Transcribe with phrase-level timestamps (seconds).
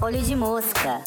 [0.00, 1.04] Olho de mosca.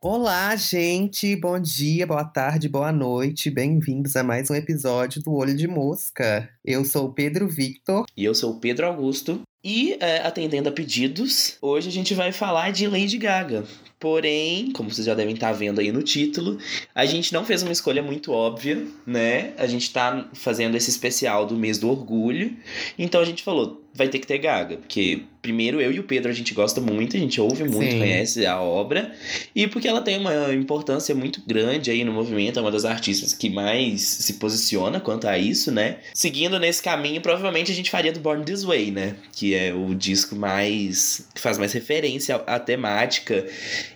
[0.00, 1.36] Olá, gente!
[1.36, 3.50] Bom dia, boa tarde, boa noite.
[3.50, 6.48] Bem-vindos a mais um episódio do Olho de Mosca.
[6.64, 8.06] Eu sou o Pedro Victor.
[8.16, 9.42] E eu sou o Pedro Augusto.
[9.70, 13.64] E, é, atendendo a pedidos, hoje a gente vai falar de Lady Gaga.
[14.00, 16.56] Porém, como vocês já devem estar vendo aí no título,
[16.94, 19.52] a gente não fez uma escolha muito óbvia, né?
[19.58, 22.56] A gente tá fazendo esse especial do mês do orgulho.
[22.98, 24.76] Então a gente falou, vai ter que ter Gaga.
[24.76, 27.98] Porque, primeiro, eu e o Pedro a gente gosta muito, a gente ouve muito, Sim.
[27.98, 29.12] conhece a obra.
[29.54, 33.34] E porque ela tem uma importância muito grande aí no movimento, é uma das artistas
[33.34, 35.96] que mais se posiciona quanto a isso, né?
[36.14, 39.16] Seguindo nesse caminho, provavelmente a gente faria do Born This Way, né?
[39.32, 41.28] Que é o disco mais.
[41.34, 43.44] que faz mais referência à temática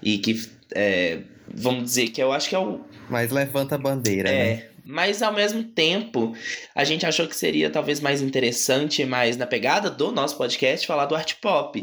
[0.02, 0.42] e que.
[0.74, 1.18] é,
[1.54, 4.64] vamos dizer que eu acho que é o, Mas levanta a bandeira, né?
[4.84, 6.34] Mas ao mesmo tempo,
[6.74, 11.06] a gente achou que seria talvez mais interessante, mais na pegada do nosso podcast, falar
[11.06, 11.82] do art pop.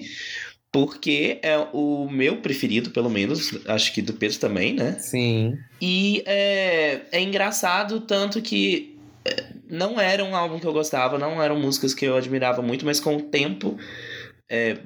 [0.71, 4.99] Porque é o meu preferido, pelo menos, acho que do Pedro também, né?
[4.99, 5.57] Sim.
[5.81, 11.41] E é, é engraçado tanto que é, não era um álbum que eu gostava, não
[11.41, 13.79] eram músicas que eu admirava muito, mas com o tempo
[14.47, 14.77] é,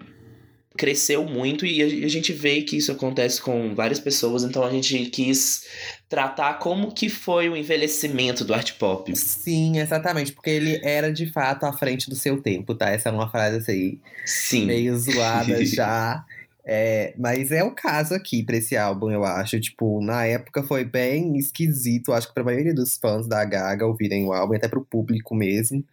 [0.77, 5.05] cresceu muito e a, gente vê que isso acontece com várias pessoas, então a gente
[5.05, 5.65] quis
[6.09, 9.15] tratar como que foi o envelhecimento do art pop.
[9.15, 10.31] Sim, exatamente.
[10.31, 12.89] Porque ele era de fato à frente do seu tempo, tá?
[12.89, 14.65] Essa é uma frase assim, Sim.
[14.65, 16.25] meio zoada já.
[16.65, 19.59] É, mas é o caso aqui pra esse álbum, eu acho.
[19.59, 24.25] Tipo, na época foi bem esquisito, acho que pra maioria dos fãs da Gaga ouvirem
[24.25, 25.83] o álbum, até pro público mesmo.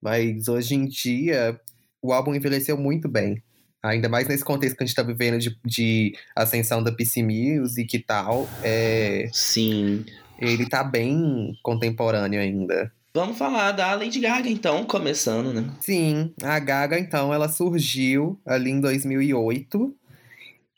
[0.00, 1.58] Mas hoje em dia,
[2.02, 3.42] o álbum envelheceu muito bem.
[3.84, 7.94] Ainda mais nesse contexto que a gente tá vivendo de, de ascensão da PC Music
[7.94, 8.48] e tal.
[8.62, 10.06] É, Sim.
[10.38, 12.90] ele tá bem contemporâneo ainda.
[13.14, 15.70] Vamos falar da Lady Gaga, então, começando, né?
[15.80, 19.94] Sim, a Gaga, então, ela surgiu ali em 2008.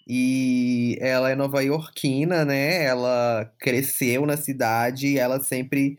[0.08, 2.84] E ela é nova-iorquina, né?
[2.84, 5.96] Ela cresceu na cidade e ela sempre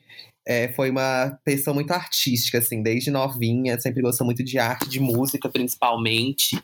[0.49, 3.77] é, foi uma pessoa muito artística, assim, desde novinha.
[3.77, 6.57] Sempre gostou muito de arte, de música, principalmente.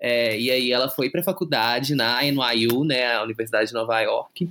[0.00, 3.14] É, e aí ela foi pra faculdade na NYU, né?
[3.14, 4.48] A Universidade de Nova York,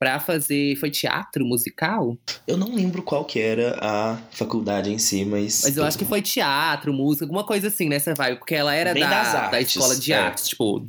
[0.00, 0.74] pra fazer.
[0.76, 2.16] Foi teatro musical?
[2.44, 5.62] Eu não lembro qual que era a faculdade em si, mas.
[5.62, 8.92] Mas eu acho que foi teatro, música, alguma coisa assim nessa vibe, porque ela era
[8.94, 10.18] Bem da, da escola de é.
[10.18, 10.84] artes, tipo.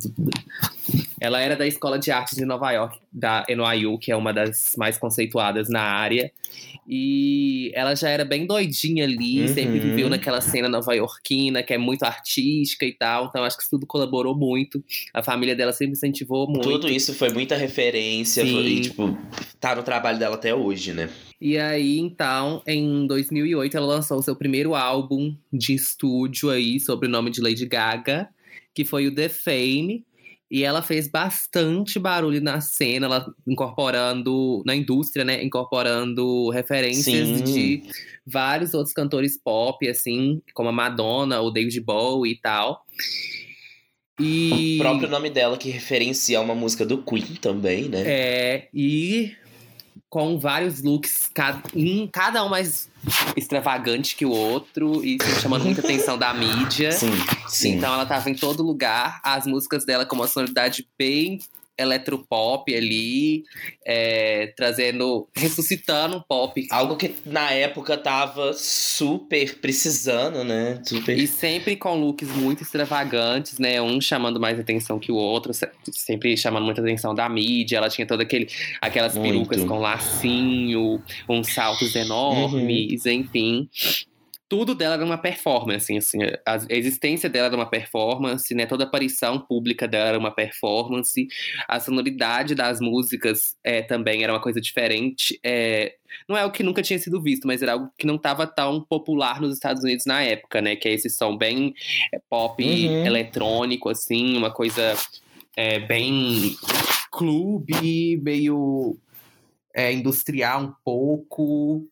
[1.20, 4.72] Ela era da escola de artes de Nova York, da NYU, que é uma das
[4.76, 6.30] mais conceituadas na área.
[6.88, 9.48] E ela já era bem doidinha ali, Uhum.
[9.48, 13.26] sempre viveu naquela cena nova-iorquina, que é muito artística e tal.
[13.26, 14.82] Então acho que isso tudo colaborou muito.
[15.14, 16.68] A família dela sempre incentivou muito.
[16.68, 18.60] Tudo isso foi muita referência, Sim.
[18.66, 19.16] e, tipo,
[19.60, 21.08] tá no trabalho dela até hoje, né?
[21.40, 27.06] E aí, então, em 2008, ela lançou o seu primeiro álbum de estúdio aí, sob
[27.06, 28.28] o nome de Lady Gaga,
[28.74, 30.04] que foi o The Fame.
[30.50, 35.44] E ela fez bastante barulho na cena, ela incorporando, na indústria, né?
[35.44, 37.44] Incorporando referências Sim.
[37.44, 37.82] de
[38.26, 42.84] vários outros cantores pop, assim, como a Madonna, o David Bowie e tal.
[44.18, 44.76] E...
[44.80, 48.02] O próprio nome dela que referencia uma música do Queen também, né?
[48.04, 49.32] É, e
[50.08, 52.88] com vários looks, cada, um, cada um mais
[53.36, 56.92] extravagante que o outro, e chamando muita atenção da mídia.
[56.92, 57.12] Sim,
[57.46, 57.76] sim.
[57.76, 61.38] Então ela tava em todo lugar, as músicas dela com uma sonoridade bem
[61.80, 63.44] eletropop ali,
[63.84, 66.66] é, trazendo, ressuscitando o pop.
[66.70, 70.80] Algo que na época tava super precisando, né?
[70.84, 71.18] Super.
[71.18, 73.80] E sempre com looks muito extravagantes, né?
[73.80, 77.78] Um chamando mais atenção que o outro, se- sempre chamando muita atenção da mídia.
[77.78, 78.48] Ela tinha toda aquele,
[78.80, 79.32] aquelas Muito.
[79.32, 83.68] perucas com lacinho, uns saltos enormes, enfim.
[84.50, 88.66] Tudo dela era uma performance, assim, a a existência dela era uma performance, né?
[88.66, 91.26] Toda a aparição pública dela era uma performance.
[91.68, 95.38] A sonoridade das músicas é, também era uma coisa diferente.
[95.44, 95.94] É,
[96.28, 98.82] não é o que nunca tinha sido visto, mas era algo que não estava tão
[98.82, 100.74] popular nos Estados Unidos na época, né?
[100.74, 101.72] Que é esse som bem
[102.12, 103.06] é, pop Uhum.
[103.06, 104.94] eletrônico, assim, uma coisa
[105.56, 106.56] é, bem
[107.12, 108.96] clube, meio
[109.74, 111.86] é, industrial um pouco.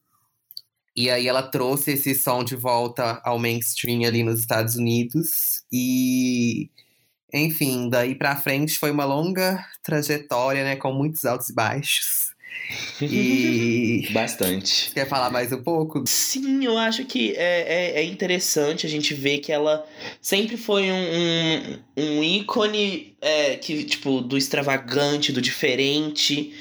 [0.99, 5.63] E aí ela trouxe esse som de volta ao mainstream ali nos Estados Unidos.
[5.73, 6.69] E,
[7.33, 10.75] enfim, daí pra frente foi uma longa trajetória, né?
[10.75, 12.35] Com muitos altos e baixos.
[13.01, 14.09] E.
[14.13, 14.91] Bastante.
[14.93, 16.05] Quer falar mais um pouco?
[16.07, 19.87] Sim, eu acho que é, é, é interessante a gente ver que ela
[20.21, 26.53] sempre foi um, um, um ícone é, que, tipo, do extravagante, do diferente.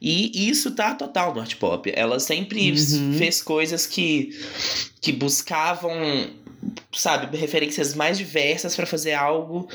[0.00, 1.90] E isso tá total no art pop.
[1.94, 3.14] Ela sempre Uhum.
[3.18, 4.30] fez coisas que,
[5.00, 5.92] que buscavam,
[6.92, 9.68] sabe, referências mais diversas pra fazer algo,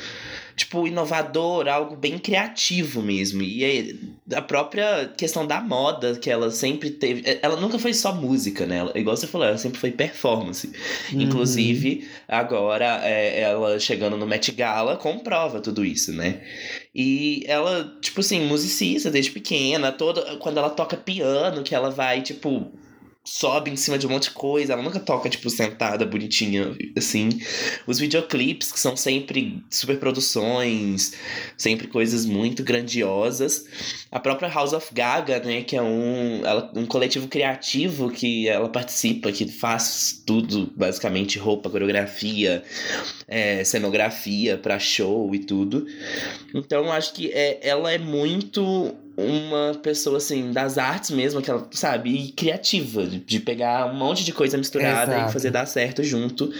[0.56, 3.42] tipo, inovador, algo bem criativo mesmo.
[3.42, 7.38] E a própria questão da moda que ela sempre teve.
[7.42, 8.78] Ela nunca foi só música, né?
[8.78, 10.70] Ela, igual você falou, ela sempre foi performance.
[11.12, 11.22] Uhum.
[11.22, 16.40] Inclusive, agora é, ela chegando no Met Gala comprova tudo isso, né?
[16.94, 22.22] E ela, tipo assim, musicista desde pequena, toda quando ela toca piano, que ela vai,
[22.22, 22.72] tipo,
[23.24, 27.40] sobe em cima de um monte de coisa, ela nunca toca, tipo, sentada, bonitinha, assim.
[27.86, 31.12] Os videoclipes, que são sempre superproduções,
[31.56, 33.64] sempre coisas muito grandiosas.
[34.10, 38.68] A própria House of Gaga, né, que é um, ela, um coletivo criativo que ela
[38.68, 42.62] participa, que faz tudo, basicamente, roupa, coreografia,
[43.26, 45.86] é, cenografia para show e tudo.
[46.54, 51.66] Então, acho que é, ela é muito uma pessoa, assim, das artes mesmo, que ela,
[51.72, 55.30] sabe, e criativa, de, pegar um monte de coisa misturada Exato.
[55.30, 56.50] e fazer dar certo junto,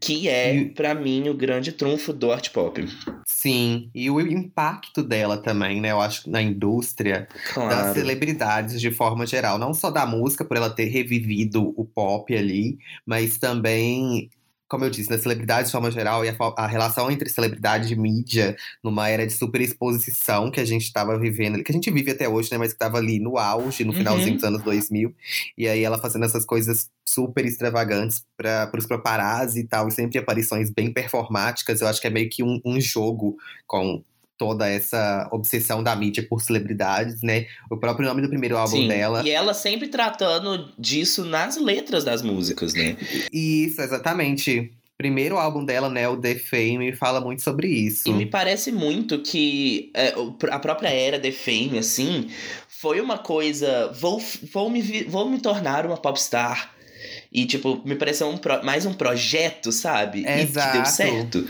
[0.00, 2.84] que é, E- pra mim, o grande trunfo do art pop.
[3.26, 5.92] Sim, e o impacto dela também, né?
[5.92, 7.94] Eu acho, na indústria das Claro.
[7.94, 9.58] celebridades de forma geral.
[9.58, 14.30] Não só da música, por ela ter revivido o pop ali, mas também,
[14.74, 17.96] como eu disse, das celebridades de forma geral e a, a relação entre celebridade e
[17.96, 22.28] mídia numa era de superexposição que a gente estava vivendo, que a gente vive até
[22.28, 22.58] hoje, né?
[22.58, 23.98] Mas que estava ali no auge, no Uhum.
[23.98, 25.14] finalzinho dos anos 2000.
[25.56, 30.18] E aí ela fazendo essas coisas super extravagantes para os paparazzi e tal, e sempre
[30.18, 31.80] aparições bem performáticas.
[31.80, 33.36] Eu acho que é meio que um, um jogo
[33.66, 34.02] com
[34.36, 37.46] toda essa obsessão da mídia por celebridades, né?
[37.70, 39.22] O próprio nome do primeiro álbum Sim, dela.
[39.24, 42.96] e ela sempre tratando disso nas letras das músicas, né?
[43.32, 44.72] Isso, exatamente.
[44.96, 48.08] Primeiro álbum dela, né, o The Fame, fala muito sobre isso.
[48.08, 50.14] E me parece muito que é,
[50.50, 52.28] a própria era The Fame, assim,
[52.68, 53.90] foi uma coisa.
[53.98, 54.22] Vou,
[54.52, 56.72] vou, me, vou me tornar uma popstar.
[57.32, 60.20] E, tipo, me pareceu um pro- mais um projeto, sabe?
[60.20, 60.90] E que deu Exato.
[60.90, 61.48] certo.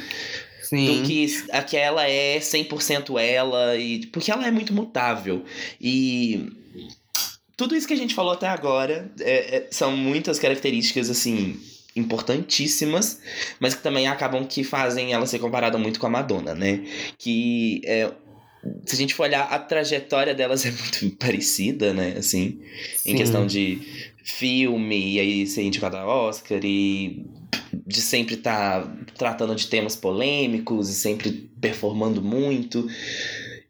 [0.76, 1.02] Sim.
[1.02, 3.76] Do que aquela é 100% ela.
[3.76, 5.44] E, porque ela é muito mutável.
[5.80, 6.50] E.
[7.56, 11.56] Tudo isso que a gente falou até agora é- é- são muitas características, assim,
[11.94, 13.20] importantíssimas,
[13.60, 16.80] mas que também acabam que fazem ela ser comparada muito com a Madonna, né?
[17.16, 18.10] Que é,
[18.84, 22.14] se a gente for olhar, a trajetória delas é muito parecida, né?
[22.18, 22.58] Assim,
[23.06, 23.16] em Sim.
[23.16, 23.78] questão de
[24.24, 27.24] filme, e aí ser indicada a Oscar, e
[27.86, 28.86] de sempre estar
[29.16, 31.30] tratando de temas polêmicos e sempre
[31.60, 32.86] performando muito.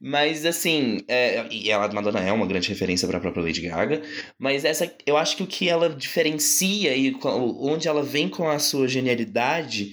[0.00, 3.62] Mas assim, é, e ela, a Madonna é uma grande referência para a própria Lady
[3.62, 4.02] Gaga,
[4.38, 8.58] mas essa, eu acho que o que ela diferencia e onde ela vem com a
[8.58, 9.92] sua genialidade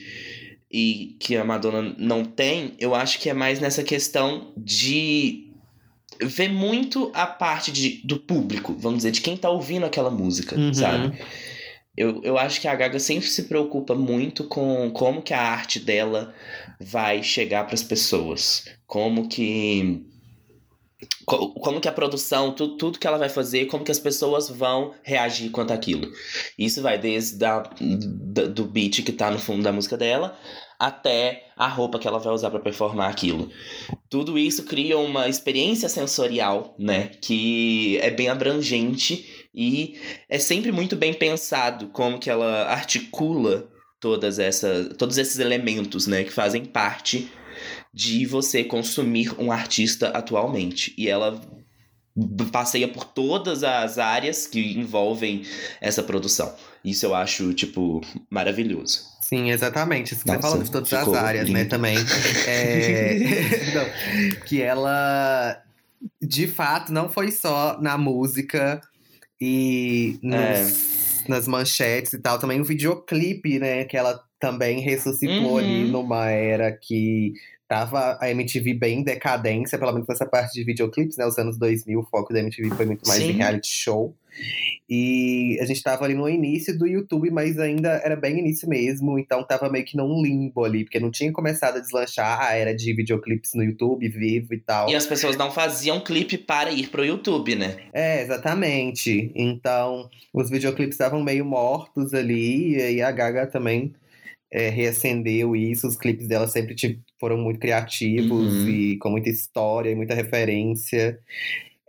[0.70, 5.48] e que a Madonna não tem, eu acho que é mais nessa questão de
[6.22, 10.56] ver muito a parte de, do público, vamos dizer, de quem tá ouvindo aquela música,
[10.58, 10.74] Uhum.
[10.74, 11.18] sabe?
[11.96, 15.80] Eu, eu acho que a Gaga sempre se preocupa muito com como que a arte
[15.80, 16.34] dela
[16.80, 18.66] vai chegar para as pessoas.
[18.88, 20.06] Como que.
[21.26, 24.50] co- Como que a produção, tudo, tudo que ela vai fazer, como que as pessoas
[24.50, 26.10] vão reagir quanto àquilo.
[26.58, 30.38] Isso vai desde a, da- do beat que tá no fundo da música dela
[30.80, 33.52] até a roupa que ela vai usar para performar aquilo.
[34.10, 37.12] Tudo isso cria uma experiência sensorial, né?
[37.22, 40.00] Que é bem abrangente e
[40.30, 43.70] é sempre muito bem pensado como que ela articula
[44.00, 47.32] todas essa, todos esses elementos, né, que fazem parte
[47.94, 50.94] de você consumir um artista atualmente.
[50.98, 51.40] E ela
[52.52, 55.44] passeia por todas as áreas que envolvem
[55.80, 56.54] essa produção.
[56.84, 59.12] Isso eu acho, tipo, maravilhoso.
[59.22, 60.14] Sim, exatamente.
[60.14, 61.70] Isso que você Nossa, falou de todas as áreas, né, lindo.
[61.70, 61.98] também.
[62.48, 63.18] É...
[63.76, 65.62] não, que ela,
[66.22, 68.82] de fato, não foi só na música
[69.42, 75.58] e nos- nas manchetes e tal, também o videoclipe, né, que ela também ressuscitou Uhum.
[75.58, 77.34] ali numa era que
[77.72, 81.58] tava a MTV bem em decadência, pelo menos nessa parte de videoclipes, né, os anos
[81.58, 83.30] 2000, o foco da MTV foi muito mais Sim.
[83.30, 84.14] em reality show.
[84.90, 89.18] E a gente tava ali no início do YouTube, mas ainda era bem início mesmo,
[89.18, 92.76] então tava meio que num limbo ali, porque não tinha começado a deslanchar a era
[92.76, 94.90] de videoclipes no YouTube, vivo e tal.
[94.90, 97.78] E as pessoas não faziam clipe para ir pro YouTube, né?
[97.94, 99.32] É, exatamente.
[99.34, 103.94] Então, os videoclipes estavam meio mortos ali, e aí a Gaga também
[104.52, 105.88] é, reacendeu isso.
[105.88, 108.70] Os clipes dela sempre tipo, foram muito criativos Uhum.
[108.70, 111.20] e com muita história e muita referência.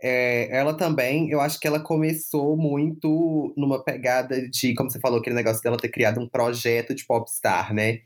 [0.01, 5.19] é, ela também, eu acho que ela começou muito numa pegada de, como você falou,
[5.19, 7.99] aquele negócio dela ter criado um projeto de popstar, né?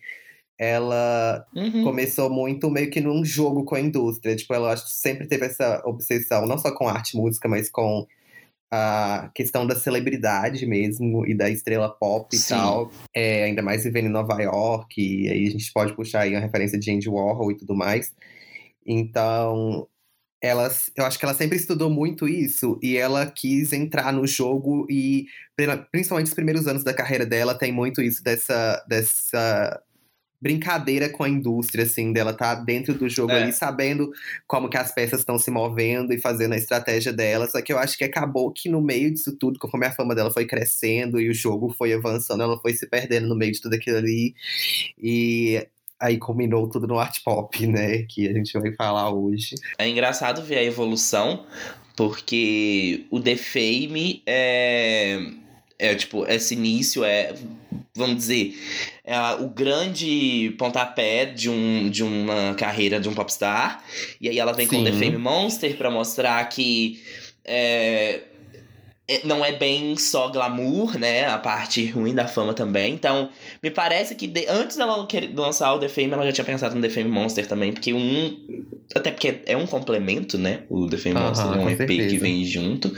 [0.59, 1.83] Ela Uhum.
[1.83, 4.35] começou muito meio que num jogo com a indústria.
[4.35, 8.07] Tipo, ela acho sempre teve essa obsessão, não só com arte e música, mas com
[8.71, 12.55] a questão da celebridade mesmo e da estrela pop e Sim.
[12.55, 12.91] tal.
[13.15, 16.41] É, ainda mais vivendo em Nova York, e aí a gente pode puxar aí uma
[16.41, 18.13] referência de Andy Warhol e tudo mais.
[18.85, 19.87] Então,
[20.41, 24.85] ela, eu acho que ela sempre estudou muito isso e ela quis entrar no jogo
[24.89, 29.81] e pri- principalmente os primeiros anos da carreira dela tem muito isso dessa dessa
[30.39, 33.43] brincadeira com a indústria assim dela tá dentro do jogo É.
[33.43, 34.11] ali sabendo
[34.45, 37.79] como que as peças estão se movendo e fazendo a estratégia dela só que eu
[37.79, 41.29] acho que acabou que no meio disso tudo conforme a fama dela foi crescendo e
[41.29, 44.35] o jogo foi avançando ela foi se perdendo no meio de tudo aquilo ali
[45.01, 45.65] e
[45.99, 50.43] aí culminou tudo no art pop né que a gente vai falar hoje É engraçado
[50.43, 51.45] ver a evolução,
[51.95, 55.19] porque o The Fame é.
[55.79, 57.33] É tipo, esse início é.
[57.95, 58.55] Vamos dizer.
[59.03, 63.83] É o grande pontapé de, um, de uma carreira de um popstar.
[64.19, 64.99] E aí ela vem com o The Sim.
[64.99, 67.01] Fame Monster pra mostrar que.
[67.45, 68.21] é,
[69.07, 71.25] é- não é bem só glamour, né?
[71.27, 72.93] A parte ruim da fama também.
[72.93, 73.29] Então,
[73.63, 76.81] me parece que de- antes dela lançar o The Fame, ela já tinha pensado no
[76.81, 78.65] The Fame Monster também, porque um.
[78.93, 80.63] Até porque é um complemento, né?
[80.69, 82.19] O The Fame Monster é um com EP que certeza.
[82.19, 82.93] vem junto.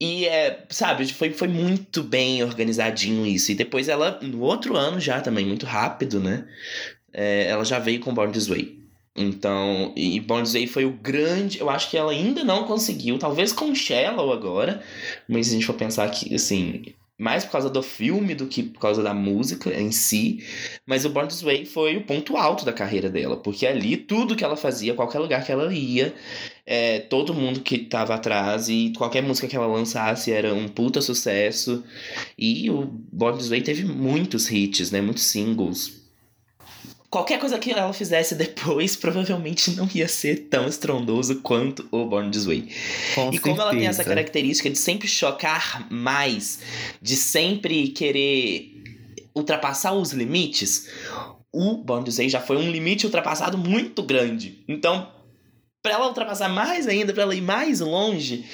[0.00, 3.52] E é, sabe, foi, foi muito bem organizadinho isso.
[3.52, 6.46] E depois ela, no outro ano já também, muito rápido, né?
[7.12, 8.78] é, ela já veio com Born This Way.
[9.16, 11.60] Então, e Born This Way foi o grande.
[11.60, 14.82] Eu acho que ela ainda não conseguiu, talvez com Shallow agora,
[15.28, 18.62] mas se a gente for pensar que, assim, mais por causa do filme do que
[18.62, 20.42] por causa da música em si.
[20.86, 24.34] Mas o Born This Way foi o ponto alto da carreira dela, porque ali tudo
[24.34, 26.14] que ela fazia, qualquer lugar que ela ia,
[26.64, 31.02] é, todo mundo que tava atrás e qualquer música que ela lançasse era um puta
[31.02, 31.84] sucesso.
[32.38, 35.02] E o Born This Way teve muitos hits, né?
[35.02, 35.99] Muitos singles.
[37.10, 42.30] Qualquer coisa que ela fizesse depois provavelmente não ia ser tão estrondoso quanto o Born
[42.30, 42.68] This Way.
[43.16, 44.14] Com E como ela tem essa certeza.
[44.14, 46.60] característica de sempre chocar mais,
[47.02, 48.76] de sempre querer
[49.34, 50.88] ultrapassar os limites,
[51.52, 54.62] o Born This Way já foi um limite ultrapassado muito grande.
[54.68, 55.10] Então,
[55.82, 58.44] pra ela ultrapassar mais ainda, pra ela ir mais longe,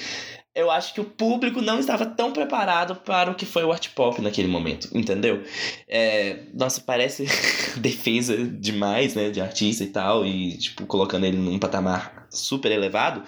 [0.57, 3.89] eu acho que o público não estava tão preparado para o que foi o art
[3.89, 5.43] pop naquele momento, entendeu?
[5.87, 7.27] É, nossa, parece
[7.77, 13.23] defesa demais, né, de artista e tal, e, tipo, colocando ele num patamar super elevado,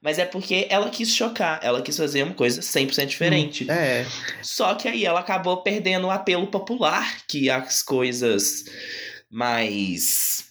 [0.00, 3.68] mas é porque ela quis chocar, ela quis fazer uma coisa 100% diferente.
[3.68, 4.06] É,
[4.40, 8.64] Só que aí ela acabou perdendo o apelo popular, que as coisas
[9.28, 10.47] mais.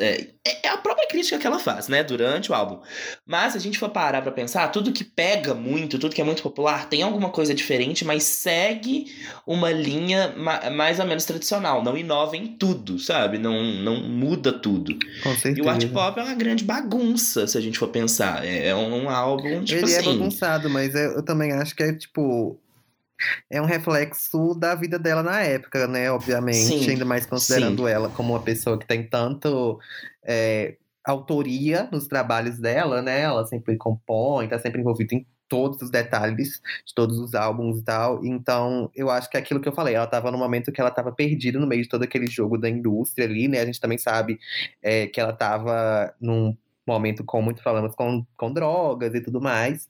[0.00, 0.26] É,
[0.64, 2.78] é a própria crítica que ela faz, né, durante o álbum.
[3.26, 6.24] Mas se a gente for parar pra pensar, tudo que pega muito, tudo que é
[6.24, 9.12] muito popular, tem alguma coisa diferente, mas segue
[9.46, 11.82] uma linha ma- mais ou menos tradicional.
[11.82, 13.38] Não inova em tudo, sabe?
[13.38, 14.96] Não, não muda tudo.
[15.22, 15.66] com E certeza.
[15.66, 18.44] o art pop é uma grande bagunça, se a gente for pensar.
[18.46, 20.16] É é um álbum, tipo Ele é assim.
[20.18, 22.58] bagunçado, mas eu também acho que é tipo.
[23.50, 26.10] É um reflexo da vida dela na época, né?
[26.10, 26.78] Obviamente.
[26.78, 29.78] Sim, Ainda mais considerando ela como uma pessoa que tem tanto
[30.24, 33.22] é, autoria nos trabalhos dela, né?
[33.22, 37.84] Ela sempre compõe, tá sempre envolvida em todos os detalhes de todos os álbuns e
[37.84, 38.24] tal.
[38.24, 40.90] Então, eu acho que é aquilo que eu falei, ela tava num momento que ela
[40.90, 43.60] tava perdida no meio de todo aquele jogo da indústria ali, né?
[43.60, 44.38] A gente também sabe
[44.82, 46.56] é, que ela tava num
[46.88, 49.86] momento com muitos problemas com, com drogas e tudo mais.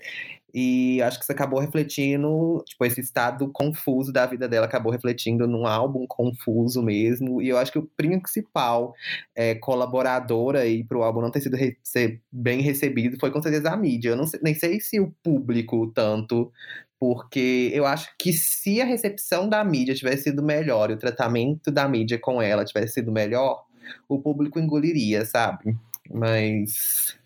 [0.54, 5.46] E acho que isso acabou refletindo, tipo, esse estado confuso da vida dela acabou refletindo
[5.46, 7.42] num álbum confuso mesmo.
[7.42, 8.94] E eu acho que o principal
[9.36, 13.76] é, colaborador aí pro álbum não ter sido ser bem recebido foi com certeza a
[13.76, 14.10] mídia.
[14.10, 16.50] Eu não sei- nem sei se o público tanto,
[16.98, 21.70] porque eu acho que se a recepção da mídia tivesse sido melhor e o tratamento
[21.70, 23.64] da mídia com ela tivesse sido melhor,
[24.08, 25.76] o público engoliria, sabe?
[26.10, 27.16] Mas.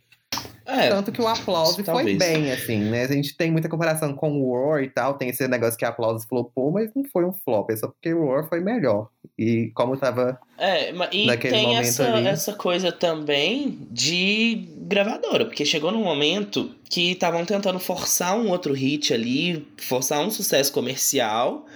[0.65, 2.19] É, Tanto que o aplauso foi talvez.
[2.19, 3.03] bem, assim, né?
[3.03, 5.89] A gente tem muita comparação com o War e tal, tem esse negócio que o
[5.89, 9.09] aplauso flopou, mas não foi um flop, é só porque o War foi melhor.
[9.37, 10.39] E como tava.
[10.57, 12.27] É, e naquele tem momento essa, ali.
[12.27, 18.73] essa coisa também de gravadora, porque chegou num momento que estavam tentando forçar um outro
[18.73, 21.67] hit ali, forçar um sucesso comercial,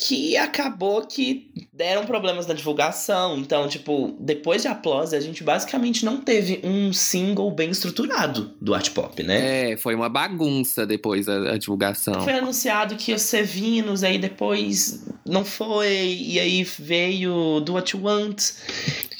[0.00, 3.36] que acabou que deram problemas na divulgação.
[3.36, 8.74] Então, tipo, depois de Applause, a gente basicamente não teve um single bem estruturado do
[8.74, 9.72] art pop, né?
[9.72, 12.22] É, foi uma bagunça depois a, a divulgação.
[12.22, 17.96] Foi anunciado que ia ser Venus, aí depois não foi, e aí veio Do What
[17.96, 18.52] You Want,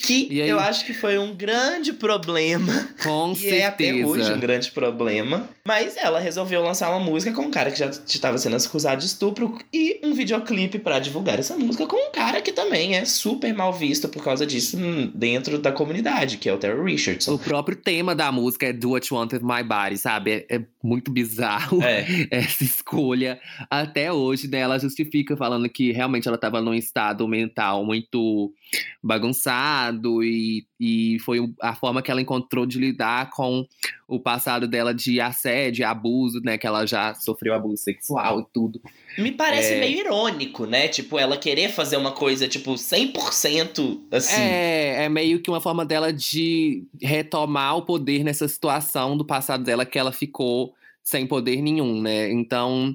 [0.00, 2.88] Que eu acho que foi um grande problema.
[3.02, 3.56] Com e certeza.
[3.56, 5.48] é até hoje um grande problema.
[5.66, 9.06] Mas ela resolveu lançar uma música com um cara que já estava sendo acusado de
[9.06, 13.52] estupro e um videoclipe para divulgar essa música com um cara que também é super
[13.52, 14.78] mal visto por causa disso
[15.12, 17.34] dentro da comunidade, que é o Terry Richardson.
[17.34, 20.46] O próprio tema da música é Do What You Want With My Body, sabe?
[20.48, 22.06] É, é muito bizarro é.
[22.30, 23.40] essa escolha.
[23.68, 28.52] Até hoje, né, ela justifica falando que realmente ela estava num estado mental muito
[29.02, 33.66] bagunçado e, e foi a forma que ela encontrou de lidar com
[34.06, 36.56] o passado dela de assédio, abuso, né?
[36.56, 38.80] Que ela já sofreu abuso sexual e tudo.
[39.18, 39.80] Me parece é...
[39.80, 40.88] meio irônico, né?
[40.88, 44.40] Tipo, ela querer fazer uma coisa, tipo, 100% assim.
[44.40, 49.64] É, é meio que uma forma dela de retomar o poder nessa situação do passado
[49.64, 50.74] dela que ela ficou
[51.08, 52.30] sem poder nenhum, né?
[52.30, 52.94] Então.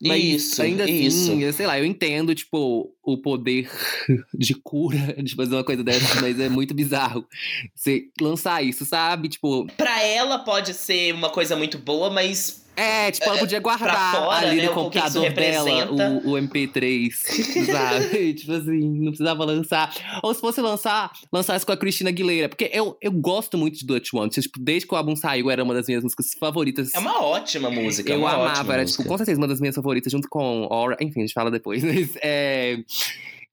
[0.00, 1.32] Mas isso, ainda assim, isso.
[1.32, 3.68] eu sei lá, eu entendo, tipo, o poder
[4.32, 7.26] de cura de fazer uma coisa dessa, mas é muito bizarro
[7.74, 9.28] você lançar isso, sabe?
[9.28, 9.66] Tipo.
[9.76, 14.46] Pra ela pode ser uma coisa muito boa, mas é, tipo, ela podia guardar fora,
[14.46, 17.10] ali né, no computador dela o, o, MP3,
[17.66, 18.34] sabe?
[18.34, 19.92] tipo assim, não precisava lançar.
[20.22, 22.48] Ou se fosse lançar, lançasse com a Cristina Aguilera.
[22.48, 24.30] Porque eu, eu gosto muito de Dutch One.
[24.30, 26.94] Tipo, desde que o álbum saiu, era uma das minhas músicas favoritas.
[26.94, 28.12] É uma ótima música.
[28.12, 29.02] Eu é uma amava, era, música.
[29.02, 30.96] tipo, com certeza uma das minhas favoritas, junto com Aura.
[31.00, 31.82] Enfim, a gente fala depois.
[31.82, 32.78] Mas, é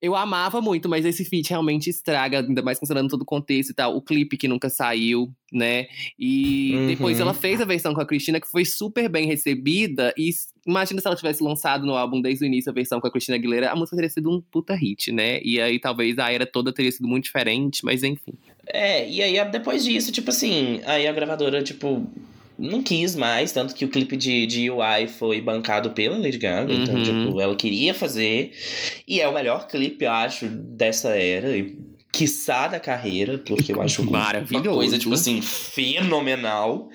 [0.01, 3.73] eu amava muito, mas esse feat realmente estraga, ainda mais considerando todo o contexto e
[3.73, 3.95] tal.
[3.95, 5.87] O clipe que nunca saiu, né?
[6.19, 6.87] E uhum.
[6.87, 10.13] depois ela fez a versão com a Cristina, que foi super bem recebida.
[10.17, 10.29] E
[10.65, 13.37] imagina se ela tivesse lançado no álbum desde o início a versão com a Cristina
[13.37, 15.41] Aguilera, a música teria sido um puta hit, né?
[15.41, 18.33] E aí talvez a era toda teria sido muito diferente, mas enfim.
[18.67, 22.05] É, e aí depois disso, tipo assim, aí a gravadora, tipo
[22.57, 26.71] não quis mais, tanto que o clipe de, de UI foi bancado pela Lady Gaga,
[26.71, 26.83] uhum.
[26.83, 28.51] então, tipo, ela queria fazer.
[29.07, 31.55] E é o melhor clipe, eu acho, dessa era.
[31.55, 31.77] E
[32.11, 34.69] quiçá da carreira, porque eu acho Maravilhoso.
[34.69, 36.89] uma coisa, tipo assim, fenomenal.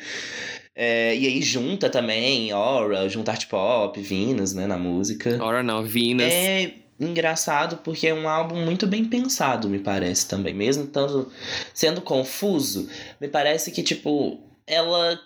[0.75, 5.37] É, e aí junta também Aura, junta Art Pop, Venus, né, na música.
[5.43, 6.25] Aura não, Venus.
[6.25, 10.55] É engraçado porque é um álbum muito bem pensado, me parece também.
[10.55, 11.31] Mesmo tanto
[11.75, 12.89] sendo confuso,
[13.21, 15.21] me parece que, tipo, ela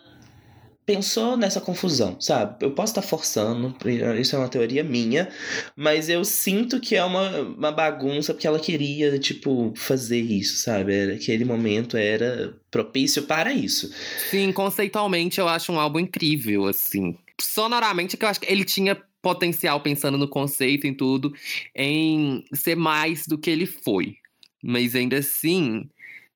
[0.86, 2.64] pensou nessa confusão, sabe?
[2.64, 3.74] Eu posso estar forçando,
[4.20, 5.28] isso é uma teoria minha,
[5.74, 11.12] mas eu sinto que é uma, uma bagunça porque ela queria, tipo, fazer isso, sabe?
[11.12, 13.90] Aquele momento era propício para isso.
[14.30, 17.16] Sim, conceitualmente eu acho um álbum incrível, assim.
[17.40, 21.32] Sonoramente, que eu acho que ele tinha potencial, pensando no conceito em tudo,
[21.74, 24.16] em ser mais do que ele foi.
[24.62, 25.88] Mas ainda assim,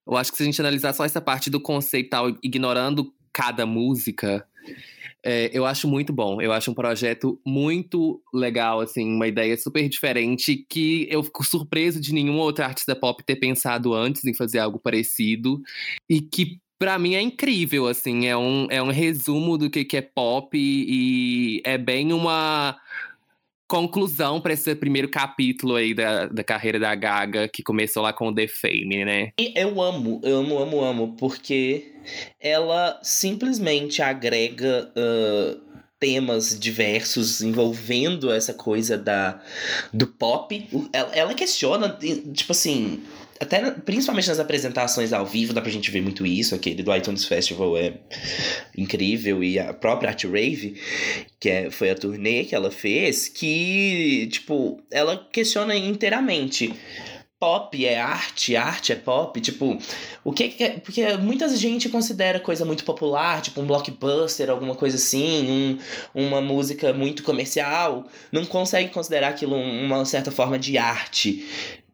[0.06, 4.44] eu acho que se a gente analisar só essa parte do conceito, ignorando cada música.
[5.24, 6.42] É, eu acho muito bom.
[6.42, 12.01] Eu acho um projeto muito legal, assim, uma ideia super diferente que eu fico surpreso
[12.01, 15.62] de nenhum outro artista pop ter pensado antes em fazer algo parecido
[16.11, 19.96] e que para mim é incrível, assim, é um, é um resumo do que, que
[19.96, 22.77] é pop e, e é bem uma
[23.68, 28.28] conclusão para esse primeiro capítulo aí da, da carreira da Gaga, que começou lá com
[28.28, 29.33] o The Fame, né?
[29.54, 31.92] Eu amo, amo, amo, amo, porque
[32.40, 34.90] ela simplesmente agrega.
[34.96, 35.68] Uh
[36.00, 39.40] temas diversos envolvendo essa coisa da
[39.92, 40.68] do pop.
[40.92, 41.98] Ela, ela questiona,
[42.33, 43.02] tipo assim,
[43.40, 46.55] até principalmente nas apresentações ao vivo dá pra gente ver muito isso.
[46.55, 47.94] Aquele do iTunes Festival é
[48.77, 50.81] incrível e a própria Art Rave,
[51.38, 56.74] que é, foi a turnê que ela fez, que, tipo, ela questiona inteiramente
[57.38, 59.79] pop é arte, arte é pop, tipo,
[60.24, 60.70] o que é.
[60.81, 65.79] Porque muita gente considera coisa muito popular, tipo um blockbuster, alguma coisa assim,
[66.14, 71.46] um, uma música muito comercial, não consegue considerar aquilo uma certa forma de arte.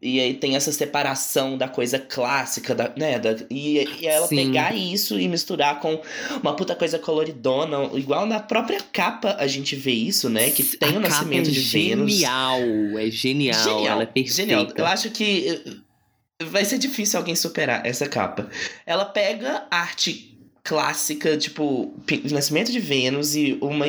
[0.04, 3.18] E aí tem essa separação da coisa clássica, da, né?
[3.18, 4.36] Da, e, e ela Sim.
[4.36, 5.98] pegar isso e misturar com
[6.42, 10.50] uma puta coisa coloridona, igual na própria capa a gente vê isso, né?
[10.50, 12.12] Que tem a o nascimento é de Vênus.
[12.12, 12.60] Genial,
[12.98, 14.34] é genial, Genial, ela é perfeita.
[14.34, 14.68] Genial.
[14.76, 18.50] Eu acho que eh, vai ser difícil alguém superar essa capa.
[18.84, 21.94] Ela pega arte clássica, tipo,
[22.30, 23.86] Nascimento de Vênus e uma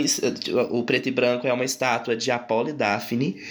[0.70, 3.42] o preto e branco é uma estátua de Apolo e Daphne.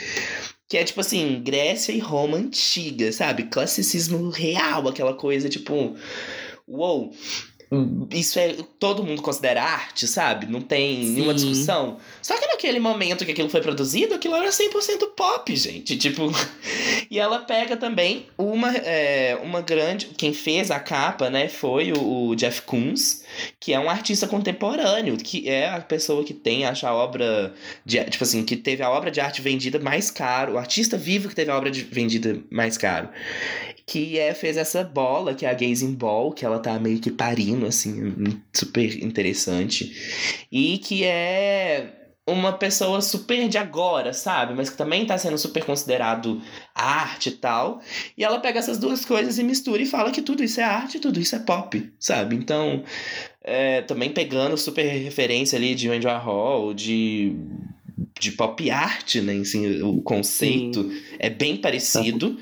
[0.69, 3.45] Que é tipo assim, Grécia e Roma antiga, sabe?
[3.45, 5.95] Classicismo real, aquela coisa tipo.
[6.67, 7.15] Uou!
[8.11, 8.57] Isso é.
[8.79, 10.47] Todo mundo considera arte, sabe?
[10.47, 11.13] Não tem Sim.
[11.13, 11.99] nenhuma discussão.
[12.23, 15.97] Só que naquele momento que aquilo foi produzido, aquilo era 100% pop, gente.
[16.05, 16.31] Tipo.
[17.11, 20.07] e ela pega também uma, é, uma grande.
[20.17, 23.23] Quem fez a capa, né, foi o, o Jeff Koons,
[23.59, 27.55] que é um artista contemporâneo, que é a pessoa que tem, acho, a obra.
[27.85, 30.55] De, tipo assim, que teve a obra de arte vendida mais caro.
[30.55, 33.09] O artista vivo que teve a obra de, vendida mais caro.
[33.87, 37.11] Que é, fez essa bola, que é a Gazing Ball, que ela tá meio que
[37.11, 38.15] parindo, assim,
[38.53, 39.93] super interessante.
[40.51, 44.55] E que é uma pessoa super de agora, sabe?
[44.55, 46.41] Mas que também tá sendo super considerado
[46.75, 47.83] arte e tal.
[48.17, 50.99] E ela pega essas duas coisas e mistura e fala que tudo isso é arte,
[50.99, 52.35] tudo isso é pop, sabe?
[52.35, 52.83] Então,
[53.43, 57.37] é, também pegando super referência ali de Andy Warhol, de
[58.25, 59.35] de pop art, né?
[59.35, 61.03] Assim, o conceito Sim.
[61.19, 62.39] é bem parecido.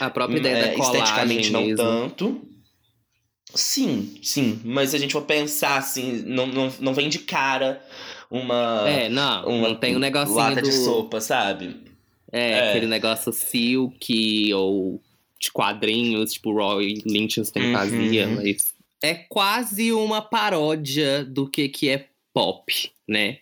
[0.00, 1.76] A própria ideia é, da colagem Esteticamente não mesmo.
[1.76, 2.40] tanto.
[3.54, 4.60] Sim, sim.
[4.64, 7.82] Mas se a gente for pensar assim, não, não, não vem de cara
[8.30, 8.84] uma.
[8.88, 9.46] É, não.
[9.46, 10.36] Uma, não tem um negocinho.
[10.36, 10.68] Lata do...
[10.68, 11.76] de sopa, sabe?
[12.32, 15.00] É, é, aquele negócio silk ou
[15.38, 17.72] de quadrinhos, tipo Roy Lichtenstein uhum.
[17.74, 23.38] fazia, mas é quase uma paródia do que, que é pop né?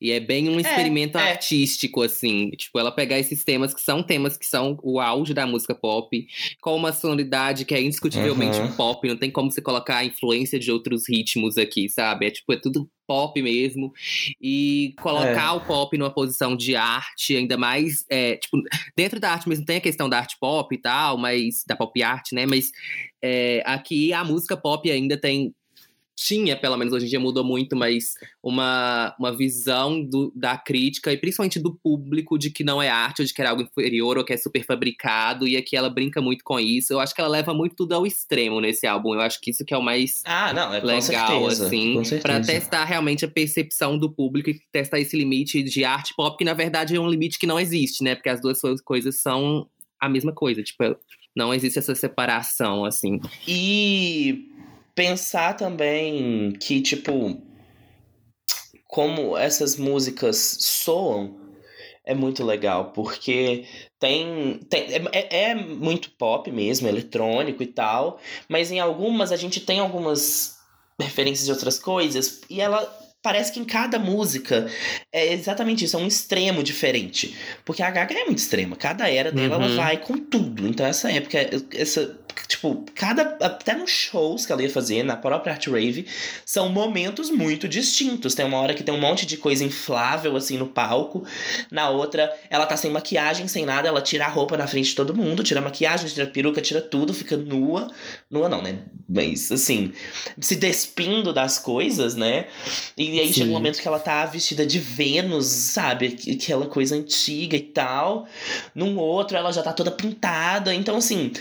[0.00, 2.06] E é bem um é, experimento é, artístico, é.
[2.06, 2.50] assim.
[2.50, 6.26] Tipo, ela pegar esses temas que são temas que são o auge da música pop,
[6.60, 8.72] com uma sonoridade que é indiscutivelmente uhum.
[8.72, 12.26] pop, não tem como você colocar a influência de outros ritmos aqui, sabe?
[12.26, 13.92] É tipo, é tudo pop mesmo.
[14.40, 15.50] E colocar é.
[15.50, 18.04] o pop numa posição de arte, ainda mais.
[18.08, 18.58] É, tipo,
[18.96, 21.64] dentro da arte mesmo tem a questão da arte pop e tal, mas.
[21.66, 22.46] da pop art, né?
[22.46, 22.70] Mas
[23.22, 25.54] é, aqui a música pop ainda tem
[26.14, 31.12] tinha, pelo menos hoje em dia mudou muito, mas uma, uma visão do, da crítica
[31.12, 34.18] e principalmente do público de que não é arte, ou de que é algo inferior,
[34.18, 36.92] ou que é super fabricado, e aqui ela brinca muito com isso.
[36.92, 39.14] Eu acho que ela leva muito tudo ao extremo nesse álbum.
[39.14, 42.40] Eu acho que isso que é o mais ah, não, é, legal, certeza, assim, para
[42.40, 46.54] testar realmente a percepção do público e testar esse limite de arte pop, que na
[46.54, 48.14] verdade é um limite que não existe, né?
[48.14, 49.66] Porque as duas coisas são
[50.00, 50.82] a mesma coisa, tipo,
[51.34, 53.20] não existe essa separação, assim.
[53.48, 54.51] E
[54.94, 57.40] pensar também que, tipo,
[58.86, 61.40] como essas músicas soam
[62.04, 63.64] é muito legal, porque
[63.98, 64.60] tem.
[64.68, 69.78] tem é, é muito pop mesmo, eletrônico e tal, mas em algumas a gente tem
[69.78, 70.56] algumas
[71.00, 73.00] referências de outras coisas e ela.
[73.22, 74.66] Parece que em cada música
[75.12, 77.36] é exatamente isso, é um extremo diferente.
[77.64, 78.74] Porque a Gaga é muito extrema.
[78.74, 79.62] Cada era dela, uhum.
[79.62, 80.66] ela vai com tudo.
[80.66, 81.38] Então, essa época,
[81.72, 83.36] essa tipo, cada.
[83.40, 86.06] Até nos shows que ela ia fazer, na própria Art Rave,
[86.44, 88.34] são momentos muito distintos.
[88.34, 91.24] Tem uma hora que tem um monte de coisa inflável, assim, no palco.
[91.70, 94.94] Na outra, ela tá sem maquiagem, sem nada, ela tira a roupa na frente de
[94.94, 97.90] todo mundo, tira a maquiagem, tira a peruca, tira tudo, fica nua.
[98.30, 98.80] Nua não, né?
[99.08, 99.92] Mas, assim,
[100.40, 102.46] se despindo das coisas, né?
[102.96, 103.32] E aí Sim.
[103.32, 106.16] chega um momento que ela tá vestida de Vênus, sabe?
[106.32, 108.26] Aquela coisa antiga e tal.
[108.74, 110.74] Num outro, ela já tá toda pintada.
[110.74, 111.32] Então, assim,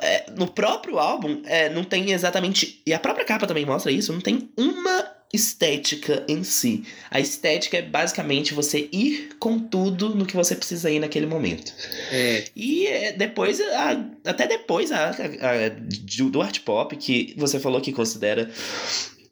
[0.00, 2.82] é, no próprio álbum, é, não tem exatamente.
[2.86, 6.84] E a própria capa também mostra isso, não tem uma estética em si.
[7.10, 11.72] A estética é basicamente você ir com tudo no que você precisa ir naquele momento.
[12.10, 12.44] É.
[12.54, 17.80] E é, depois, a, até depois a, a, a, do art pop, que você falou
[17.80, 18.50] que considera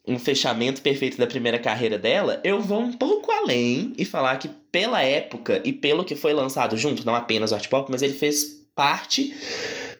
[0.07, 4.49] um fechamento perfeito da primeira carreira dela, eu vou um pouco além e falar que
[4.71, 8.13] pela época e pelo que foi lançado junto, não apenas o art pop, mas ele
[8.13, 9.33] fez parte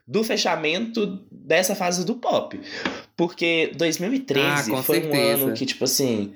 [0.08, 2.60] do fechamento dessa fase do pop.
[3.16, 5.44] Porque 2013 ah, foi certeza.
[5.44, 6.36] um ano que, tipo assim,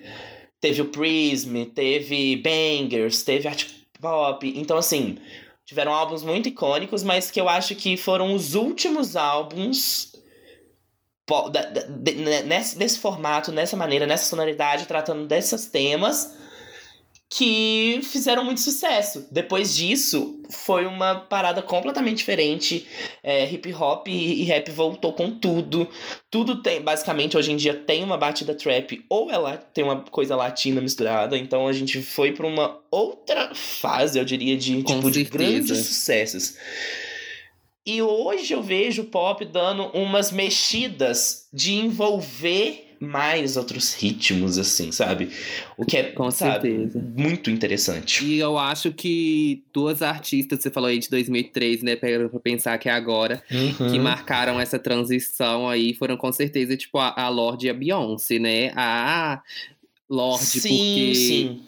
[0.60, 3.66] teve o Prism, teve Bangers, teve Art
[4.00, 4.54] Pop.
[4.56, 5.18] Então, assim,
[5.66, 10.14] tiveram álbuns muito icônicos, mas que eu acho que foram os últimos álbuns
[12.46, 16.39] nesse, nesse formato, nessa maneira, nessa sonoridade, tratando desses temas
[17.30, 19.28] que fizeram muito sucesso.
[19.32, 22.88] Depois disso, foi uma parada completamente diferente.
[23.22, 25.88] É, hip hop e, e, rap voltou com tudo.
[26.32, 30.36] Tudo tem, basicamente, hoje em dia tem uma batida trap ou ela tem uma coisa
[30.36, 31.38] latina misturada.
[31.38, 36.58] Então a gente foi para uma outra fase, eu diria, de, tipo, de grandes sucessos.
[37.86, 44.92] E hoje eu vejo o pop dando umas mexidas de envolver mais outros ritmos, assim,
[44.92, 45.30] sabe?
[45.78, 47.00] O que é, Com sabe, certeza.
[47.16, 48.26] muito interessante.
[48.26, 51.96] E eu acho que duas artistas, você falou aí de 2003, né?
[51.96, 52.10] Pra
[52.42, 53.92] pensar que é agora, uhum.
[53.92, 58.38] que marcaram essa transição aí, foram com certeza, tipo, a, a Lorde e a Beyoncé,
[58.38, 58.72] né?
[58.76, 59.42] A
[60.10, 61.16] Lorde, sim, porque.
[61.16, 61.62] Sim.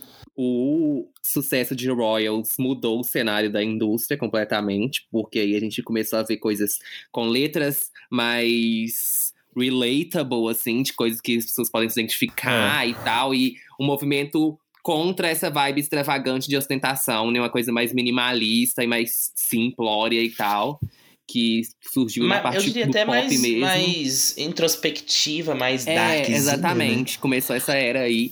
[0.43, 6.17] O sucesso de Royals mudou o cenário da indústria completamente, porque aí a gente começou
[6.17, 6.79] a ver coisas
[7.11, 12.89] com letras mais relatable, assim, de coisas que as pessoas podem se identificar é.
[12.89, 13.33] e tal.
[13.33, 17.39] E um movimento contra essa vibe extravagante de ostentação, né?
[17.39, 20.79] Uma coisa mais minimalista e mais simplória e tal.
[21.27, 23.59] Que surgiu Mas, na parte eu diria do até pop mais, mesmo.
[23.61, 27.21] mais introspectiva, mais é, Exatamente, né?
[27.21, 28.31] começou essa era aí.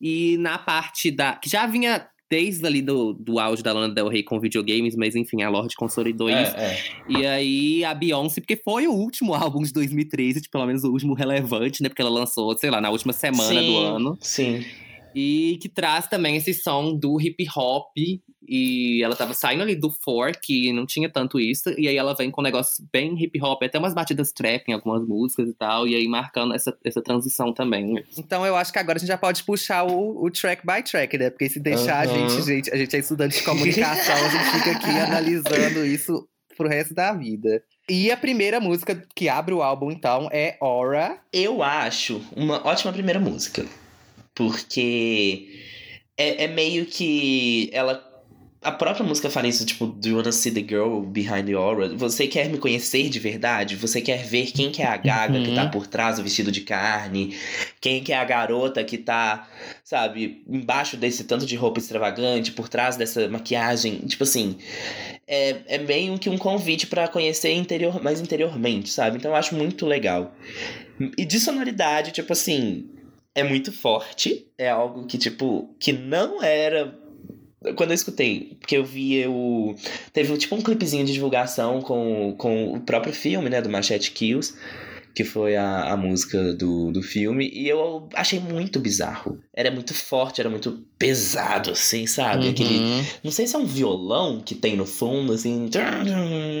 [0.00, 1.34] E na parte da.
[1.34, 5.16] que já vinha desde ali do, do auge da Lana Del Rey com videogames, mas
[5.16, 6.56] enfim, a Lorde consolidou isso.
[6.56, 6.78] É, é.
[7.08, 10.92] E aí a Beyoncé, porque foi o último álbum de 2013, tipo, pelo menos o
[10.92, 11.88] último relevante, né?
[11.88, 14.18] Porque ela lançou, sei lá, na última semana Sim, do ano.
[14.20, 14.64] Sim.
[15.12, 17.88] E que traz também esse som do hip hop.
[18.52, 21.70] E ela tava saindo ali do folk, que não tinha tanto isso.
[21.78, 24.72] E aí ela vem com um negócio bem hip hop, até umas batidas trap em
[24.72, 25.86] algumas músicas e tal.
[25.86, 28.04] E aí marcando essa, essa transição também.
[28.18, 31.16] Então eu acho que agora a gente já pode puxar o, o track by track,
[31.16, 31.30] né?
[31.30, 32.26] Porque se deixar Aham.
[32.26, 36.28] a gente, gente, a gente é estudante de comunicação, a gente fica aqui analisando isso
[36.56, 37.62] pro resto da vida.
[37.88, 41.18] E a primeira música que abre o álbum, então, é Aura.
[41.32, 43.64] Eu acho uma ótima primeira música.
[44.34, 45.48] Porque
[46.16, 48.09] é, é meio que ela.
[48.62, 51.88] A própria música fala isso, tipo, Do you wanna see the girl behind the aura?
[51.96, 53.74] Você quer me conhecer de verdade?
[53.74, 55.44] Você quer ver quem que é a gaga Uhum.
[55.44, 57.34] que tá por trás do vestido de carne?
[57.80, 59.48] Quem que é a garota que tá,
[59.82, 64.00] sabe, embaixo desse tanto de roupa extravagante, por trás dessa maquiagem?
[64.00, 64.58] Tipo assim,
[65.26, 69.16] é, é meio que um convite pra conhecer interior, mais interiormente, sabe?
[69.16, 70.34] Então eu acho muito legal.
[71.16, 72.90] E de sonoridade, tipo assim,
[73.34, 74.46] é muito forte.
[74.58, 76.99] É algo que, tipo, que não era.
[77.76, 79.74] Quando eu escutei, porque eu vi o.
[80.12, 83.60] Teve tipo um clipezinho de divulgação com, com o próprio filme, né?
[83.60, 84.54] Do Machete Kills,
[85.14, 89.38] que foi a, a música do, do filme, e eu achei muito bizarro.
[89.54, 92.48] Era muito forte, era muito pesado, assim, sabe?
[92.48, 92.78] Aquele.
[92.78, 93.04] Uhum.
[93.24, 95.68] Não sei se é um violão que tem no fundo, assim,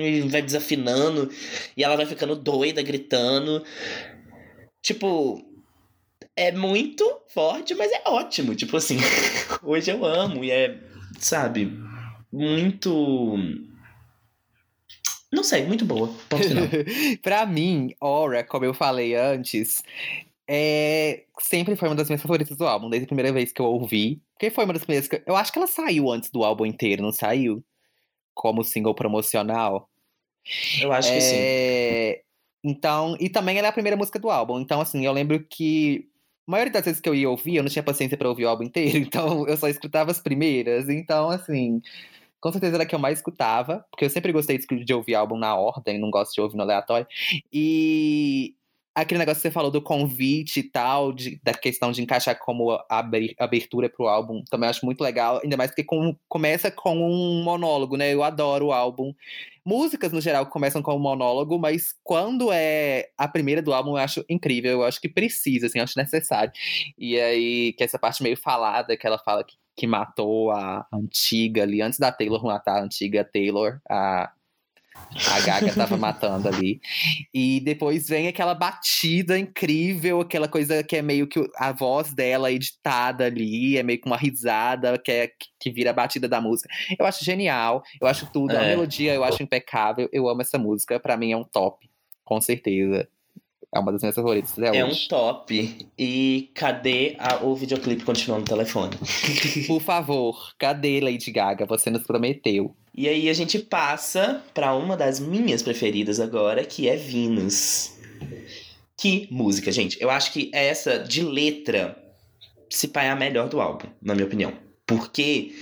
[0.04, 1.30] e vai desafinando,
[1.76, 3.64] e ela vai ficando doida, gritando.
[4.82, 5.42] Tipo,
[6.36, 8.54] é muito forte, mas é ótimo.
[8.54, 8.98] Tipo assim,
[9.62, 10.78] hoje eu amo e é,
[11.18, 11.72] sabe,
[12.32, 13.36] muito.
[15.32, 16.08] Não sei, muito boa.
[16.28, 16.64] Ponto final.
[17.22, 19.82] pra mim, Aura, como eu falei antes,
[20.48, 21.24] é...
[21.40, 24.20] sempre foi uma das minhas favoritas do álbum, desde a primeira vez que eu ouvi.
[24.34, 25.22] Porque foi uma das primeiras que.
[25.26, 27.62] Eu acho que ela saiu antes do álbum inteiro, não saiu?
[28.34, 29.88] Como single promocional.
[30.80, 31.36] Eu acho que sim.
[31.36, 32.22] É,
[32.64, 34.58] Então, e também ela é a primeira música do álbum.
[34.58, 36.09] Então, assim, eu lembro que
[36.50, 38.64] maioria das vezes que eu ia ouvir, eu não tinha paciência pra ouvir o álbum
[38.64, 40.88] inteiro, então eu só escutava as primeiras.
[40.88, 41.80] Então, assim,
[42.40, 45.36] com certeza era a que eu mais escutava, porque eu sempre gostei de ouvir álbum
[45.38, 47.06] na ordem, não gosto de ouvir no aleatório.
[47.52, 48.54] E
[49.02, 52.78] aquele negócio que você falou do convite e tal, de- da questão de encaixar como
[53.38, 57.96] abertura pro álbum, também acho muito legal, ainda mais porque com- começa com um monólogo,
[57.96, 58.12] né?
[58.12, 59.12] Eu adoro o álbum.
[59.64, 63.96] Músicas, no geral, começam com um monólogo, mas quando é a primeira do álbum, eu
[63.98, 66.52] acho incrível, eu acho que precisa, assim, eu acho necessário.
[66.98, 71.62] E aí, que essa parte meio falada, que ela fala que, que matou a antiga
[71.62, 74.32] ali, antes da Taylor matar a antiga Taylor, a,
[75.30, 76.80] a Gaga tava matando ali.
[77.32, 82.50] E depois vem aquela batida incrível, aquela coisa que é meio que a voz dela
[82.52, 86.68] editada ali, é meio que uma risada que, é, que vira a batida da música.
[86.98, 88.50] Eu acho genial, eu acho tudo.
[88.56, 88.68] A É.
[88.70, 91.88] melodia eu acho impecável, eu amo essa música, pra mim é um top,
[92.24, 93.08] com certeza.
[93.72, 95.88] É uma das minhas favoritas até É um top.
[95.96, 98.96] E cadê a- o videoclipe continuando no telefone?
[99.68, 101.66] Por favor, cadê Lady Gaga?
[101.66, 102.74] Você nos prometeu.
[102.94, 107.92] E aí a gente passa pra uma das minhas preferidas agora, que é Venus.
[108.96, 109.96] Que música, gente.
[110.00, 111.96] Eu acho que essa de letra
[112.68, 114.52] se pá é a melhor do álbum, na minha opinião.
[114.86, 115.54] Porque,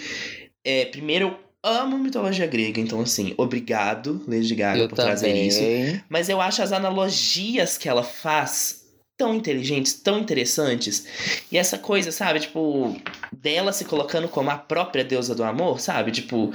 [0.64, 5.12] é, primeiro, eu amo mitologia grega, então assim, obrigado, Lady Gaga, eu por também.
[5.12, 5.60] trazer isso.
[6.08, 8.77] Mas eu acho as analogias que ela faz
[9.18, 11.42] tão inteligentes, tão interessantes.
[11.50, 12.96] E essa coisa, sabe, tipo,
[13.32, 16.12] dela se colocando como a própria deusa do amor, sabe?
[16.12, 16.52] Tipo,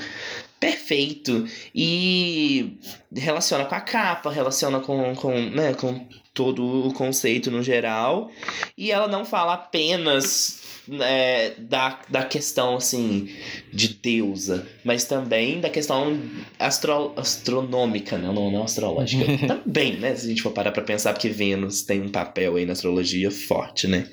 [0.59, 1.45] perfeito.
[1.75, 2.77] E
[3.13, 8.31] relaciona com a capa, relaciona com, com, né, com todo o conceito no geral.
[8.77, 10.62] E ela não fala apenas
[11.01, 13.29] é, da, da questão, assim,
[13.71, 16.19] de deusa, mas também da questão
[16.59, 18.31] astro, astronômica, né?
[18.31, 19.25] não, não astrológica.
[19.47, 20.15] também, né?
[20.15, 23.31] Se a gente for parar pra pensar, porque Vênus tem um papel aí na astrologia
[23.31, 24.07] forte, né?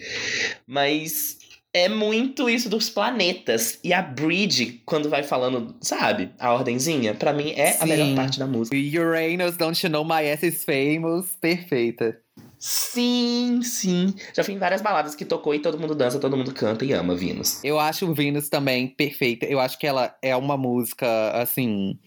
[0.67, 1.39] Mas
[1.73, 3.79] é muito isso dos planetas.
[3.83, 7.87] E a Bridge, quando vai falando, sabe, a ordenzinha, pra mim é a Sim.
[7.87, 8.77] melhor parte da música.
[8.77, 11.37] Uranus, Don't You Know My Ass is Famous.
[11.41, 12.19] Perfeita.
[12.61, 14.14] Sim, sim.
[14.35, 16.92] Já fui em várias baladas que tocou e todo mundo dança, todo mundo canta e
[16.92, 17.64] ama Venus.
[17.64, 19.46] Eu acho o Venus também perfeita.
[19.46, 21.99] Eu acho que ela é uma música, assim.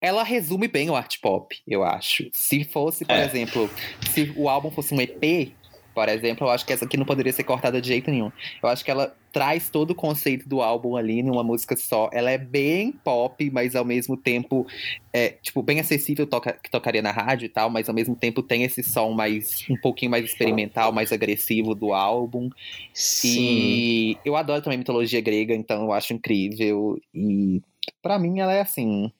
[0.00, 2.30] Ela resume bem o art pop, eu acho.
[2.32, 3.24] Se fosse, por É.
[3.24, 3.68] exemplo,
[4.12, 5.52] se o álbum fosse um EP,
[5.98, 8.30] por exemplo, eu acho que essa aqui não poderia ser cortada de jeito nenhum.
[8.62, 12.08] Eu acho que ela traz todo o conceito do álbum ali numa música só.
[12.12, 14.64] Ela é bem pop, mas ao mesmo tempo
[15.12, 18.44] é, tipo, bem acessível toca, que tocaria na rádio e tal, mas ao mesmo tempo
[18.44, 22.48] tem esse som mais um pouquinho mais experimental, mais agressivo do álbum.
[22.94, 23.40] Sim.
[23.40, 26.96] E eu adoro também mitologia grega, então eu acho incrível.
[27.12, 27.60] E
[28.00, 29.10] para mim ela é assim,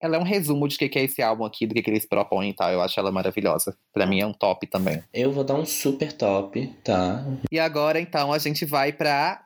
[0.00, 2.06] ela é um resumo de que, que é esse álbum aqui, do que, que eles
[2.06, 2.70] propõem e tal.
[2.70, 3.76] Eu acho ela maravilhosa.
[3.92, 5.02] Pra mim é um top também.
[5.12, 7.24] Eu vou dar um super top, tá?
[7.50, 9.42] E agora, então, a gente vai pra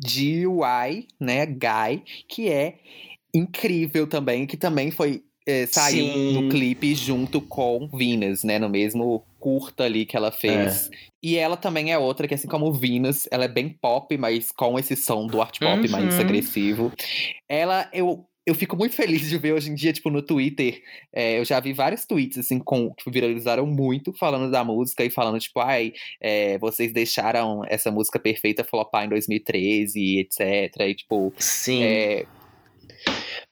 [0.00, 1.46] GUI, né?
[1.46, 2.78] Guy, que é
[3.34, 5.22] incrível também, que também foi.
[5.46, 6.32] É, saiu Sim.
[6.34, 8.58] no clipe junto com Venus, né?
[8.58, 10.90] No mesmo curta ali que ela fez.
[11.22, 14.78] E ela também é outra que, assim como Venus, ela é bem pop, mas com
[14.78, 16.20] esse som do art pop mais Uhum.
[16.20, 16.92] agressivo.
[17.48, 20.82] Ela, eu, eu fico muito feliz de ver hoje em dia, tipo, no Twitter.
[21.12, 25.10] é, eu já vi vários tweets, assim, com, que viralizaram muito, falando da música e
[25.10, 30.80] falando, tipo, ai, é, vocês deixaram essa música perfeita flopar em 2013, etc.
[30.80, 31.82] E, tipo, Sim.
[31.82, 32.24] é,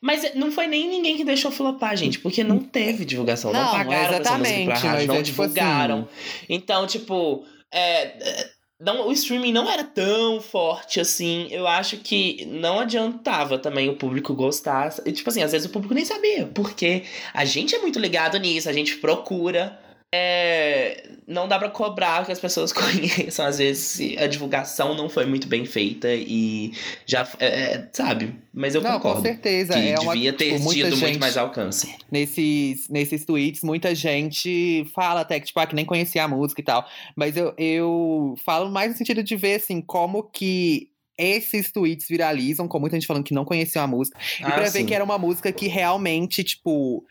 [0.01, 3.53] Mas não foi nem ninguém que deixou flopar, gente, porque não teve divulgação.
[3.53, 6.09] Não, Não, pagaram essa música pra exatamente, rádio, não é tipo divulgaram.
[6.49, 11.49] Então, tipo, é, é, não, o streaming não era tão forte assim.
[11.51, 14.95] Eu acho que não adiantava também o público gostar.
[15.05, 18.39] E, tipo assim, às vezes o público nem sabia, porque a gente é muito ligado
[18.39, 19.79] nisso, a gente procura.
[20.15, 25.27] É, não dá pra cobrar que as pessoas conheçam, às vezes a divulgação não foi
[25.27, 26.73] muito bem feita e
[27.05, 28.35] já, é, é, sabe?
[28.55, 29.19] Mas eu não, concordo.
[29.19, 29.75] com certeza.
[29.75, 31.95] Que é uma, devia ter tipo, muita tido gente, muito mais alcance.
[32.11, 36.61] nesses, nesses tweets, muita gente fala até que, tipo, ah, que nem conhecia a música
[36.61, 36.87] e tal.
[37.15, 40.89] Mas eu, eu falo mais no sentido de ver, assim, como que
[41.19, 44.19] esses tweets viralizam, com muita gente falando que não conhecia a música.
[44.41, 44.87] E Ah, pra ver sim.
[44.87, 47.05] que era uma música que realmente, tipo.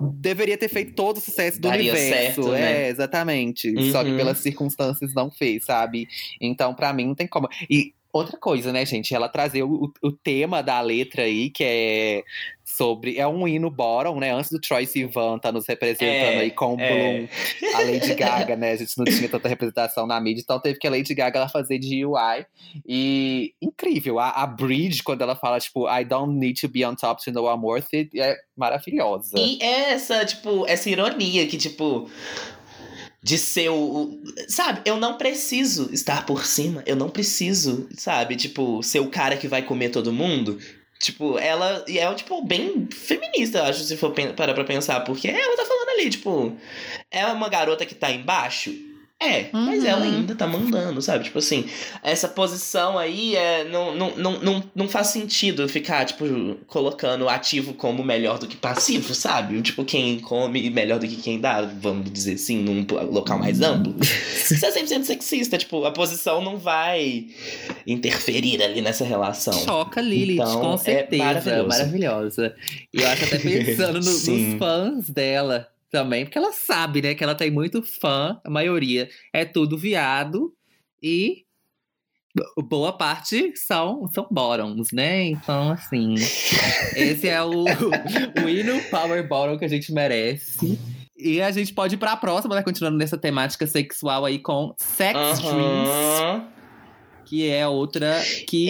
[0.00, 2.42] Deveria ter feito todo o sucesso do Daria universo.
[2.42, 2.88] certo, é, né?
[2.88, 3.90] exatamente.
[3.90, 4.16] Só que Uhum.
[4.16, 6.08] pelas circunstâncias não fez, sabe?
[6.40, 7.48] Então, pra mim, não tem como.
[7.68, 9.14] E outra coisa, né, gente?
[9.14, 12.22] Ela trazer o, o tema da letra aí, que é
[12.64, 13.18] sobre.
[13.18, 14.32] É um hino bottom, né?
[14.32, 16.88] Antes do Troy Sivan tá nos representando É, aí com o é.
[16.88, 17.28] Bloom,
[17.74, 18.72] a Lady Gaga, né?
[18.72, 21.48] A gente não tinha tanta representação na mídia, então teve que a Lady Gaga ela
[21.48, 22.46] fazer de UI.
[22.86, 24.18] E incrível.
[24.18, 27.32] A, a Bridge, quando ela fala, tipo, I don't need to be on top to
[27.32, 29.38] know I'm worth it, é maravilhosa.
[29.38, 32.08] E essa, tipo, essa ironia que, tipo.
[33.22, 36.82] De ser o, o- Sabe, eu não preciso estar por cima.
[36.86, 38.34] Eu não preciso, sabe?
[38.36, 40.58] Tipo, ser o cara que vai comer todo mundo.
[40.98, 41.84] Tipo, ela.
[41.88, 45.00] E é, tipo, bem feminista, eu acho, se for parar pra pensar.
[45.00, 46.56] Porque ela tá falando ali, tipo.
[47.10, 48.72] É uma garota que tá embaixo?
[49.22, 49.86] É, mas Uhum.
[49.86, 51.24] ela ainda tá mandando, sabe?
[51.24, 51.66] Tipo assim,
[52.02, 56.24] essa posição aí é, não, não, não, não, não faz sentido ficar, tipo,
[56.66, 59.60] colocando ativo como melhor do que passivo, sabe?
[59.60, 63.94] Tipo, quem come melhor do que quem dá, vamos dizer assim, num local mais amplo.
[64.00, 67.26] Isso é 100% sexista, tipo, a posição não vai
[67.86, 69.52] interferir ali nessa relação.
[69.52, 71.24] Choca Lilith, Então, com é certeza.
[71.24, 71.68] maravilhoso.
[71.68, 72.54] maravilhosa.
[72.94, 77.24] E eu acho até pensando no- nos fãs dela também, porque ela sabe, né, que
[77.24, 80.54] ela tem muito fã, a maioria é tudo viado
[81.02, 81.44] e
[82.68, 85.24] boa parte são, são bottoms, né?
[85.24, 86.14] Então, assim,
[86.94, 90.78] esse é o, o hino Power Bottom que a gente merece.
[91.16, 92.62] E a gente pode ir pra próxima, né?
[92.62, 96.48] Continuando nessa temática sexual aí com Sex Dreams, Aham.
[97.26, 98.68] que é outra que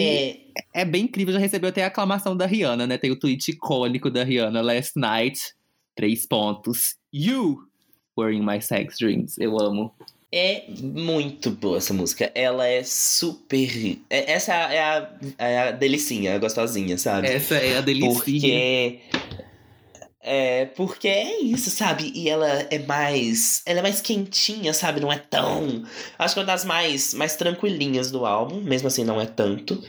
[0.73, 2.97] É, é bem incrível, já recebeu até a aclamação da Rihanna, né?
[2.97, 5.53] Tem o tweet icônico da Rihanna, Last Night,
[5.95, 6.95] três pontos.
[7.13, 7.63] You
[8.17, 9.37] were in my sex dreams.
[9.37, 9.93] Eu amo.
[10.33, 12.31] É muito boa essa música.
[12.33, 13.99] Ela é super.
[14.09, 17.27] é- Essa é a, é a delicinha, a gostosinha, sabe?
[17.27, 18.13] Essa é a delícia.
[18.13, 18.99] Porque.
[20.23, 22.11] É, porque é isso, sabe?
[22.15, 23.61] E ela é mais.
[23.65, 24.99] Ela é mais quentinha, sabe?
[25.01, 25.83] Não é tão.
[26.17, 28.61] Acho que é uma das mais, mais tranquilinhas do álbum.
[28.61, 29.83] Mesmo assim, não é tanto.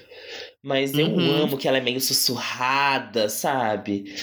[0.63, 1.43] Mas eu Uhum.
[1.43, 4.15] amo que ela é meio sussurrada, sabe?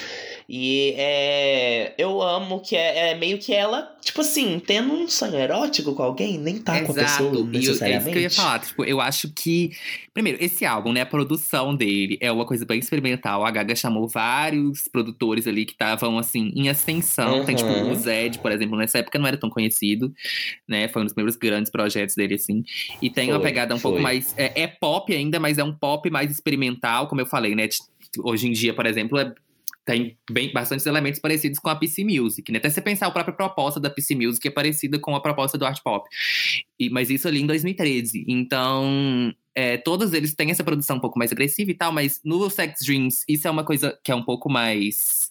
[0.52, 1.94] E é.
[1.96, 6.02] Eu amo que é, é meio que ela, tipo assim, tendo um sonho erótico com
[6.02, 8.12] alguém, nem tá com a pessoa E eu- é isso necessariamente.
[8.12, 8.60] que eu ia falar.
[8.60, 9.70] Tipo, eu acho que.
[10.12, 11.02] Primeiro, esse álbum, né?
[11.02, 13.46] A produção dele é uma coisa bem experimental.
[13.46, 17.46] A Gaga chamou vários produtores ali que estavam, assim, em ascensão.
[17.46, 17.92] Tem, tipo, Uhum.
[17.92, 20.12] o Zed, por exemplo, nessa época não era tão conhecido,
[20.68, 20.88] né?
[20.88, 22.64] Foi um dos primeiros grandes projetos dele, assim.
[23.00, 23.92] E tem uma Foi, pegada um foi.
[23.92, 24.34] pouco mais.
[24.36, 27.70] É, é pop ainda, mas é um pop mais experimental, como eu falei, né?
[28.24, 29.32] Hoje em dia, por exemplo, é
[29.90, 32.60] tem bem, bastantes elementos parecidos com a PC Music, né?
[32.60, 35.66] Até você pensar a própria proposta da PC Music é parecida com a proposta do
[35.66, 36.08] art pop.
[36.80, 38.24] E- mas isso ali em 2013.
[38.28, 42.48] Então, é, todos eles têm essa produção um pouco mais agressiva e tal, mas no
[42.52, 45.29] Sex Dreams, isso é uma coisa que é um pouco mais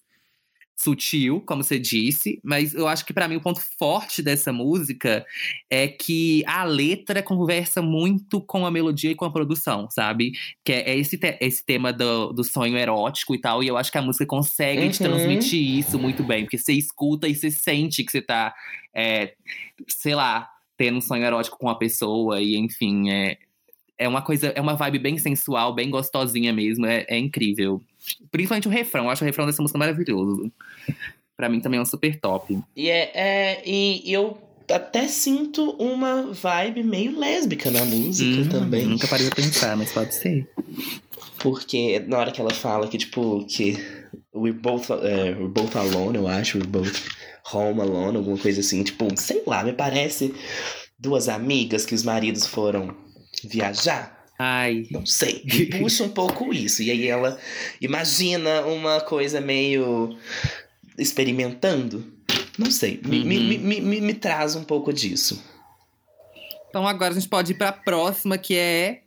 [0.80, 5.26] sutil, como você disse, mas eu acho que para mim o ponto forte dessa música
[5.68, 10.30] é que a letra conversa muito com a melodia e com a produção, sabe?
[10.64, 13.90] Que é esse, te esse tema do, do sonho erótico e tal, e eu acho
[13.90, 14.90] que a música consegue uhum.
[14.90, 18.54] te transmitir isso muito bem, porque você escuta e você sente que você tá,
[18.94, 19.34] é,
[19.88, 23.36] sei lá, tendo um sonho erótico com a pessoa, e enfim, é,
[23.98, 27.82] é uma coisa, é uma vibe bem sensual, bem gostosinha mesmo, é, é incrível.
[28.30, 30.50] Principalmente o refrão, eu acho o refrão dessa música maravilhoso.
[31.36, 32.58] Pra mim também é um super top.
[32.74, 34.36] E, é, é e eu
[34.70, 38.86] até sinto uma vibe meio lésbica na música hum, também.
[38.86, 40.48] Nunca parei de pensar, mas pode ser.
[41.38, 43.78] Porque na hora que ela fala que, tipo, que
[44.34, 44.96] we're both, uh,
[45.38, 47.00] we're both alone, eu acho, we're both
[47.52, 50.34] home alone, alguma coisa assim, tipo, sei lá, me parece
[50.98, 52.94] duas amigas que os maridos foram
[53.44, 54.17] viajar.
[54.38, 54.86] Ai.
[54.90, 55.44] Não sei.
[55.78, 56.82] Puxa um pouco isso.
[56.82, 57.38] E aí ela
[57.80, 60.16] imagina uma coisa meio
[60.96, 62.06] experimentando.
[62.56, 63.00] Não sei.
[63.04, 63.10] Uhum.
[63.10, 65.42] Me, me, me, me, me traz um pouco disso.
[66.68, 69.02] Então agora a gente pode ir pra próxima, que é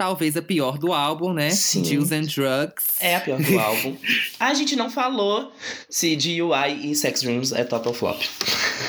[0.00, 1.50] talvez a pior do álbum, né?
[1.50, 1.84] Sim.
[1.84, 2.96] Juice and Drugs.
[3.00, 3.94] É a pior do álbum.
[4.38, 5.52] A gente não falou
[5.90, 8.18] se DUI e Sex Dreams é top ou flop.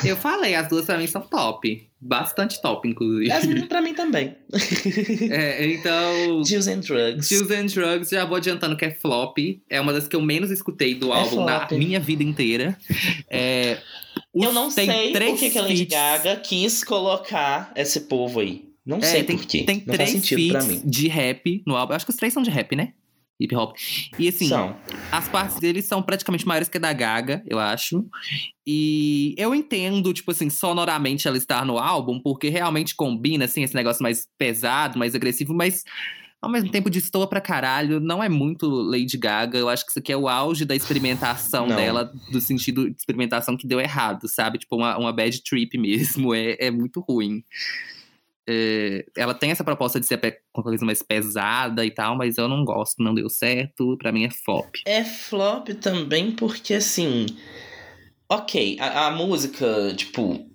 [0.06, 1.86] Eu falei, as duas pra mim são top.
[2.00, 3.30] Bastante top, inclusive.
[3.30, 4.38] As pra mim também.
[5.30, 6.46] é, então.
[6.46, 7.28] Juice and Drugs.
[7.28, 9.38] Juice and Drugs, já vou adiantando que é flop.
[9.70, 12.78] É uma das que eu menos escutei do é álbum da minha vida inteira.
[13.30, 13.80] É,
[14.34, 18.71] eu não sei por que, que a Lady Gaga quis colocar esse povo aí.
[18.86, 19.64] Não é, sei tem, por quê.
[19.64, 21.94] Tem não três feats de rap no álbum.
[21.94, 22.94] Acho que os três são de rap, né?
[23.44, 23.76] hip hop.
[24.20, 24.76] E assim, são.
[25.12, 28.06] as partes deles são praticamente maiores que a da Gaga, eu acho.
[28.66, 33.76] E eu entendo, tipo assim, sonoramente ela estar no álbum, porque realmente combina, assim, esse
[33.76, 35.84] negócio mais pesado, mais agressivo, mas
[36.42, 38.00] ao mesmo tempo destoa pra caralho.
[38.00, 39.58] Não é muito Lady Gaga.
[39.58, 41.76] Eu acho que isso aqui é o auge da experimentação não.
[41.76, 44.60] dela, do sentido de experimentação que deu errado, sabe?
[44.60, 46.34] Tipo, uma, uma bad trip mesmo.
[46.34, 47.44] É, é muito ruim.
[48.52, 50.20] É, ela tem essa proposta de ser
[50.54, 53.98] uma coisa mais pesada e tal, mas eu não gosto, não deu certo.
[53.98, 54.76] Para mim é flop.
[54.86, 57.26] É flop também porque, assim.
[58.30, 60.50] Ok, a, a música, tipo.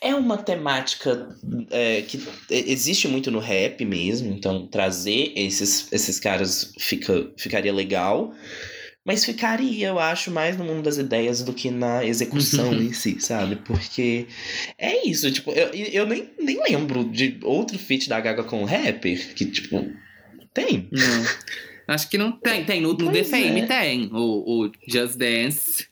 [0.00, 1.28] É uma temática
[1.70, 2.18] é, que
[2.48, 8.32] existe muito no rap mesmo, então trazer esses, esses caras fica, ficaria legal.
[9.04, 12.82] Mas ficaria, eu acho, mais no mundo das ideias do que na execução uhum.
[12.82, 13.56] em si, sabe?
[13.56, 14.26] Porque
[14.78, 18.64] é isso, tipo, eu, eu nem, nem lembro de outro feat da Gaga com o
[18.64, 19.86] rapper que, tipo,
[20.54, 20.88] tem.
[20.90, 21.24] Não.
[21.86, 22.64] Acho que não tem.
[22.64, 23.66] Tem no, no The Fame, é.
[23.66, 24.08] tem.
[24.10, 25.86] O, o Just Dance.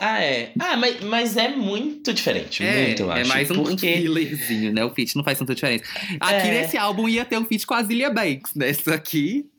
[0.00, 0.52] Ah, é.
[0.58, 2.64] Ah, mas, mas é muito diferente.
[2.64, 3.30] É, muito, eu é acho.
[3.30, 3.96] É mais um, porque...
[3.98, 4.82] fillerzinho, né?
[4.84, 5.84] O feat não faz tanta diferença.
[6.18, 6.62] Aqui é.
[6.62, 8.54] nesse álbum ia ter um feat com a Zilia Banks.
[8.54, 9.50] Nessa aqui,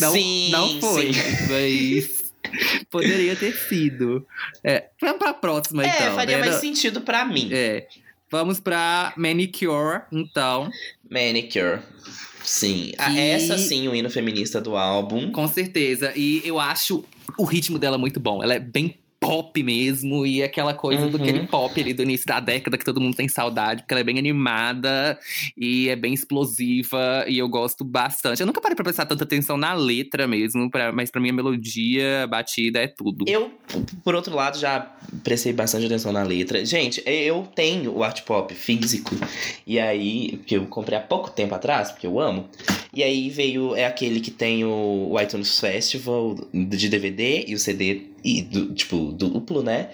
[0.00, 1.20] não, sim, não foi, sim.
[1.50, 2.32] mas
[2.90, 4.26] poderia ter sido.
[4.62, 6.06] É, vamos pra próxima, é, então.
[6.06, 6.46] É, faria né?
[6.46, 7.48] mais sentido para mim.
[7.52, 7.86] É.
[8.30, 10.70] Vamos pra Manicure, então.
[11.10, 11.80] Manicure.
[12.42, 12.92] Sim.
[12.98, 15.30] Ah, essa sim, o hino feminista do álbum.
[15.30, 16.12] Com certeza.
[16.16, 17.04] E eu acho
[17.38, 18.42] o ritmo dela muito bom.
[18.42, 21.10] Ela é bem pop mesmo, e aquela coisa uhum.
[21.10, 24.00] do aquele pop ali do início da década que todo mundo tem saudade, porque ela
[24.00, 25.16] é bem animada
[25.56, 28.40] e é bem explosiva, e eu gosto bastante.
[28.40, 31.32] Eu nunca parei pra prestar tanta atenção na letra mesmo, pra, mas pra mim a
[31.32, 33.24] melodia, a batida é tudo.
[33.28, 33.52] Eu,
[34.02, 34.80] por outro lado, já
[35.22, 36.64] prestei bastante atenção na letra.
[36.64, 39.14] Gente, eu tenho o art pop físico,
[39.64, 42.48] e aí, que eu comprei há pouco tempo atrás, porque eu amo.
[42.94, 48.02] E aí veio, é aquele que tem o, iTunes Festival de DVD e o CD
[48.22, 49.88] e do, tipo, duplo, né?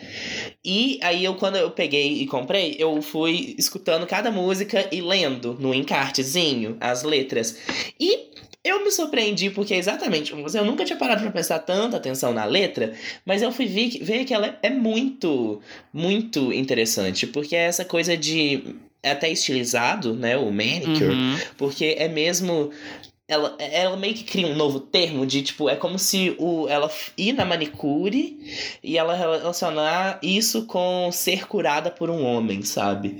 [0.65, 5.57] E aí eu, quando eu peguei e comprei, eu fui escutando cada música e lendo
[5.61, 7.57] no encartezinho as letras.
[8.01, 8.31] E
[8.65, 12.93] eu me surpreendi porque exatamente, eu nunca tinha parado para prestar tanta atenção na letra,
[13.25, 15.61] mas eu fui ver, ver que ela é muito,
[15.93, 21.39] muito interessante, porque é essa coisa de é até estilizado, né, o manicure, uhum.
[21.57, 22.71] porque é mesmo
[23.29, 26.91] ela, ela meio que cria um novo termo de tipo, é como se o, ela
[27.17, 28.39] ir na manicure
[28.83, 33.19] e ela relacionar isso com ser curada por um homem, sabe?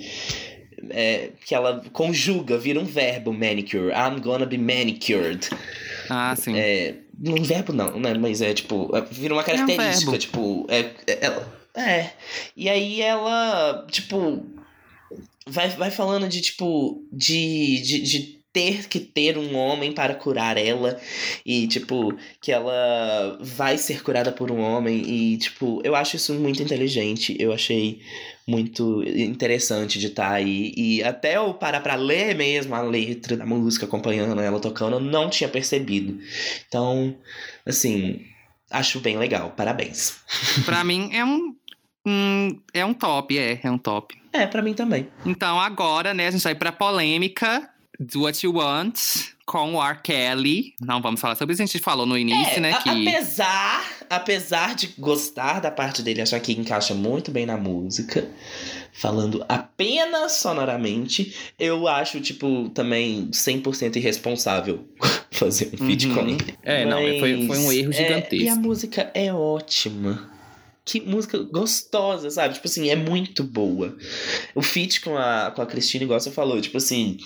[0.91, 3.93] É, que ela conjuga, vira um verbo manicure.
[3.93, 5.51] I'm gonna be manicured.
[6.09, 6.57] Ah, sim.
[6.57, 6.95] É,
[7.26, 8.14] um verbo não, né?
[8.14, 12.12] Mas é tipo, é, vira uma característica, é um tipo, é, é, é.
[12.57, 14.43] E aí ela, tipo,
[15.49, 20.57] vai, vai falando de tipo, de, de, de ter que ter um homem para curar
[20.57, 20.99] ela
[21.44, 26.32] e tipo que ela vai ser curada por um homem e tipo eu acho isso
[26.34, 28.01] muito inteligente eu achei
[28.46, 33.36] muito interessante de estar tá aí e até eu parar para ler mesmo a letra
[33.36, 36.18] da música acompanhando ela tocando eu não tinha percebido
[36.66, 37.14] então
[37.66, 38.24] assim
[38.70, 39.53] acho bem legal.
[39.57, 40.16] Parabéns.
[40.64, 41.55] Pra mim é um,
[42.09, 44.16] um- É um top, é, é um top.
[44.32, 45.09] É, pra mim também.
[45.26, 48.98] Então agora, né, a gente vai pra polêmica do What You Want
[49.44, 49.98] com o R.
[50.02, 50.74] Kelly.
[50.80, 52.72] Não vamos falar sobre isso, a gente falou no início, É, né?
[52.74, 53.09] a- Que.
[53.09, 58.28] apesar, apesar de gostar da parte dele, achar que encaixa muito bem na música,
[58.92, 64.86] falando apenas sonoramente, eu acho, tipo, também 100% irresponsável
[65.32, 66.14] fazer um feat Uhum.
[66.14, 66.54] com ele.
[66.62, 68.34] É, não, foi- foi um erro é, gigantesco.
[68.44, 70.38] e a música é ótima.
[70.89, 72.55] Que música gostosa, sabe?
[72.55, 73.95] Tipo assim, é muito boa.
[74.55, 77.18] O feat com a, com a Cristina, igual você falou, tipo assim,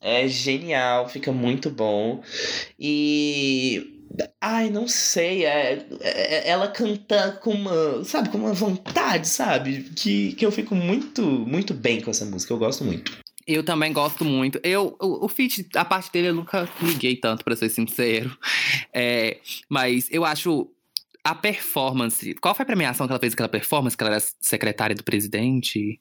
[0.00, 2.22] é genial, fica muito bom.
[2.78, 3.96] E.
[4.40, 9.90] Ai, não sei, é, é- ela canta com uma, sabe, com uma vontade, sabe?
[9.96, 13.18] Que, que eu fico muito, muito bem com essa música, eu gosto muito.
[13.46, 14.60] Eu também gosto muito.
[14.62, 18.36] Eu, o, o feat, a parte dele eu nunca liguei tanto, pra ser sincero.
[18.92, 19.38] É,
[19.68, 20.68] mas eu acho
[21.30, 22.34] a performance.
[22.34, 23.96] Qual foi a premiação que ela fez aquela performance?
[23.96, 26.00] Que ela era secretária do presidente?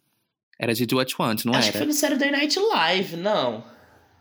[0.57, 1.86] Era de Do What You Want, não Acho que era?
[1.86, 3.63] foi no Saturday Night Live, não.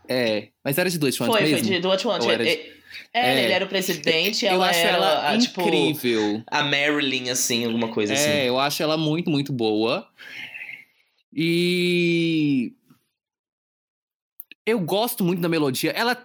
[0.08, 1.66] É, mas era de Do What You Want Foi, foi mesmo?
[1.68, 2.22] de Do What You Want.
[2.24, 2.72] Ou era de- É,
[3.12, 3.44] é, É.
[3.44, 6.42] ele era o presidente, eu ela acho era, ela a, tipo, incrível.
[6.46, 8.46] a Marilyn, assim, alguma coisa É, assim.
[8.46, 10.08] eu acho ela muito, muito boa.
[11.34, 12.72] E.
[14.64, 15.90] Eu gosto muito da melodia.
[15.92, 16.16] Ela,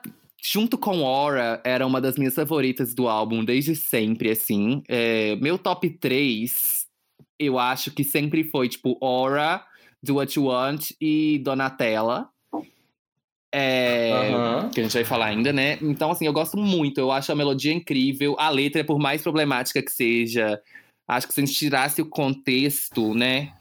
[0.43, 4.83] junto com Aura, era uma das minhas favoritas do álbum desde sempre, assim.
[4.89, 6.85] É, meu top 3,
[7.39, 9.65] eu acho que sempre foi, tipo, Aura,
[10.01, 12.29] Do What You Want e Donatella.
[13.55, 14.69] É, Aham.
[14.69, 15.77] que a gente vai falar ainda, né?
[15.79, 16.97] Então, assim, eu gosto muito.
[16.99, 18.35] Eu acho a melodia incrível.
[18.39, 20.59] A letra, por mais problemática que seja,
[21.07, 23.53] acho que se a gente tirasse o contexto, né?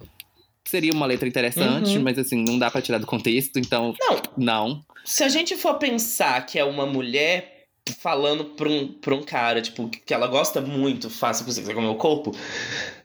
[0.66, 2.02] Seria uma letra interessante, Uhum.
[2.02, 4.84] mas assim, não dá pra tirar do contexto, então, Não, não.
[5.04, 7.66] se a gente for pensar que é uma mulher
[8.00, 11.60] falando pra um, pra um cara, tipo, que ela gosta muito, faça o que você
[11.60, 12.30] quiser com o meu corpo,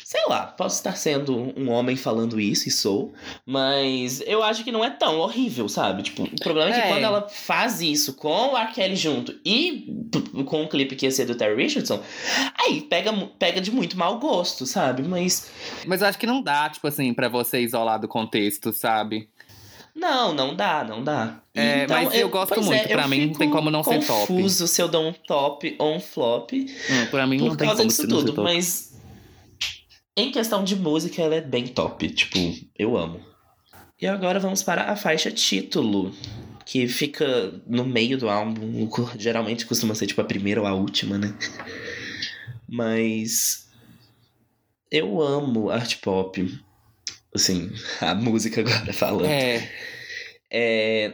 [0.08, 3.12] sei lá, posso estar sendo um homem falando isso, e sou,
[3.46, 6.02] mas eu acho que não é tão horrível, sabe?
[6.02, 6.88] Tipo, o problema é que É.
[6.88, 8.72] quando ela faz isso com o R.
[8.72, 9.86] Kelly junto e
[10.46, 12.02] com o clipe que ia ser do Terry Richardson,
[12.58, 15.04] aí pega, pega de muito mau gosto, sabe?
[15.04, 15.52] Mas
[15.86, 19.28] Mas eu acho que não dá, tipo assim, pra você isolar do contexto, sabe?
[19.94, 21.42] Não, não dá, não dá.
[21.54, 24.06] É, mas eu gosto pois muito, é, pra eu mim não tem como não ser
[24.06, 24.28] top.
[24.28, 27.68] confuso se eu dou um top ou um flop Hum, pra mim não por tem
[27.68, 28.96] causa como disso tudo, mas
[30.18, 32.38] em questão de música ela é bem top, tipo,
[32.78, 33.22] eu amo.
[34.02, 36.14] E agora vamos para a faixa título,
[36.66, 41.18] que fica no meio do álbum, geralmente costuma ser tipo a primeira ou a última,
[41.18, 41.34] né?
[42.68, 43.70] Mas
[44.92, 46.60] eu amo art pop.
[47.34, 49.26] Assim, a música agora falando.
[49.26, 49.70] É,
[50.50, 51.14] É,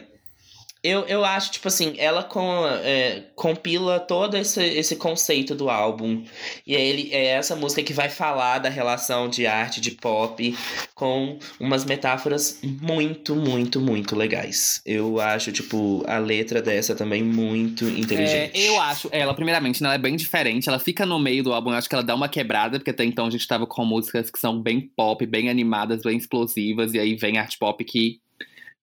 [0.84, 6.22] eu, eu acho, tipo assim, ela com, é, compila todo esse, esse conceito do álbum.
[6.66, 10.54] E ele, é essa música que vai falar da relação de arte, de pop,
[10.94, 14.82] com umas metáforas muito, muito, muito legais.
[14.84, 18.60] Eu acho, tipo, a letra dessa também muito é, inteligente.
[18.60, 20.68] eu acho, ela, primeiramente, né, ela é bem diferente.
[20.68, 23.06] Ela fica no meio do álbum, eu acho que ela dá uma quebrada, porque até
[23.06, 26.98] então a gente tava com músicas que são bem pop, bem animadas, bem explosivas, e
[26.98, 28.20] aí vem art pop que,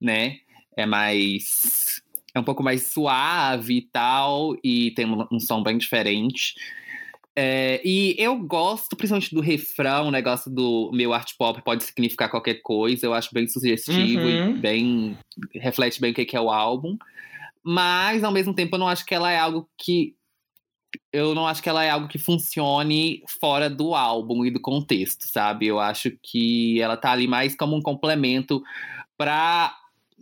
[0.02, 0.38] né,
[0.76, 1.91] é mais.
[2.34, 6.54] É um pouco mais suave e tal, e tem um, um som bem diferente.
[7.36, 12.30] É, e eu gosto, principalmente do refrão, o negócio do meu art pop pode significar
[12.30, 14.52] qualquer coisa, eu acho bem sugestivo Uhum.
[14.52, 15.18] e bem.
[15.56, 16.98] reflete bem o que é o álbum.
[17.64, 20.16] Mas, ao mesmo tempo, eu não acho que ela é algo que.
[21.14, 25.26] Eu não acho que ela é algo que funcione fora do álbum e do contexto,
[25.26, 25.68] sabe?
[25.68, 28.62] Eu acho que ela tá ali mais como um complemento
[29.18, 29.74] pra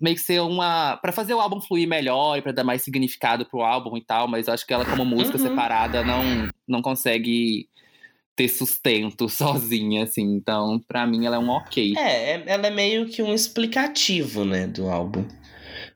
[0.02, 0.97] meio que ser uma.
[0.97, 4.28] pra fazer o álbum fluir melhor e pra dar mais significado pro álbum e tal,
[4.28, 5.43] mas eu acho que ela, como música Uhum.
[5.43, 7.68] separada, não, não consegue
[8.36, 10.24] ter sustento sozinha, assim.
[10.36, 11.93] Então, pra mim, ela é um ok.
[11.97, 15.26] É, é- ela é meio que um explicativo, né, do álbum.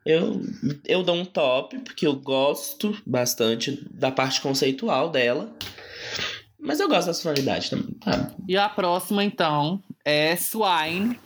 [0.06, 0.42] Eu,
[0.86, 5.56] eu dou um top, porque eu gosto bastante da parte conceitual dela.
[6.60, 7.96] Mas eu gosto da sonoridade também.
[8.04, 8.34] sabe?
[8.48, 11.18] E a próxima, então, é Swine.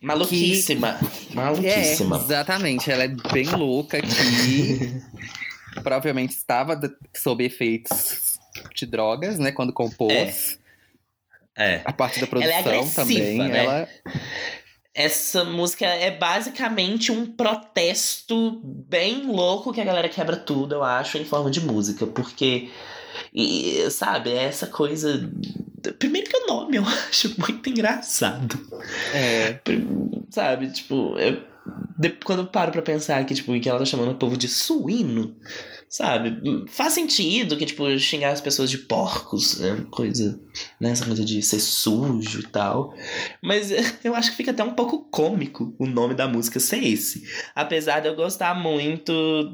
[0.00, 0.98] Maluquíssima.
[1.34, 2.16] Maluquíssima.
[2.16, 2.90] É, exatamente.
[2.90, 5.02] Ela é bem louca aqui.
[5.82, 6.80] Provavelmente estava
[7.14, 8.40] sob efeitos
[8.74, 9.52] de drogas, né?
[9.52, 10.58] Quando compôs.
[11.56, 11.82] É.
[11.84, 13.38] A parte da Ela é produção também.
[13.38, 13.64] né?
[13.64, 13.88] Ela
[14.94, 21.18] Essa música é basicamente um protesto bem louco que a galera quebra tudo, eu acho,
[21.18, 22.06] em forma de música.
[22.06, 22.70] Porque,
[23.32, 25.30] e, sabe, é essa coisa.
[25.98, 28.58] Primeiro que o nome eu acho muito engraçado.
[29.12, 29.58] é.
[30.30, 31.38] Sabe, tipo, é
[31.98, 34.48] de- quando eu paro pra pensar que, tipo, que ela tá chamando o povo de
[34.48, 35.36] suíno,
[35.88, 36.64] sabe?
[36.68, 40.40] Faz sentido que, tipo, xingar as pessoas de porcos, é uma coisa,
[40.80, 40.90] né?
[40.92, 42.94] Essa coisa de ser sujo e tal.
[43.42, 43.70] Mas
[44.04, 47.24] eu acho que fica até um pouco cômico o nome da música ser esse.
[47.54, 49.12] Apesar de eu gostar muito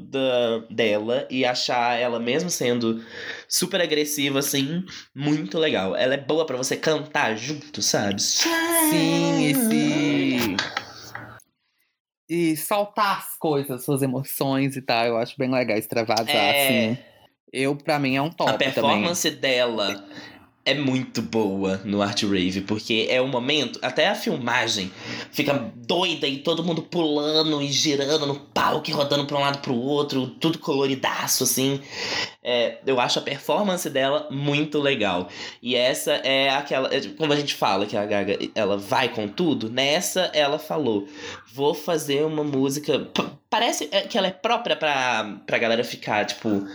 [0.09, 3.03] da, dela e achar ela, mesmo sendo
[3.47, 4.83] super agressiva, assim,
[5.15, 5.95] muito legal.
[5.95, 8.21] Ela é boa pra você cantar junto, sabe?
[8.21, 10.16] Sim, esse.
[12.29, 15.05] E soltar as coisas, suas emoções e tal.
[15.05, 16.65] Eu acho bem legal extravasar, É.
[16.93, 17.03] assim.
[17.53, 20.05] Eu, pra mim, é um top A performance dela
[20.67, 24.91] é muito boa no Art Rave, porque é um momento, até a filmagem
[25.31, 29.59] fica doida e todo mundo pulando e girando no palco e rodando pra um lado
[29.59, 31.79] pro outro, tudo coloridaço, assim.
[32.43, 35.29] É, eu acho a performance dela muito legal.
[35.61, 36.93] E essa é aquela.
[36.93, 41.07] é, Como a gente fala que a Gaga ela vai com tudo, nessa ela falou:
[41.53, 43.07] vou fazer uma música.
[43.49, 46.65] Parece é, que ela é própria pra, pra galera ficar, tipo,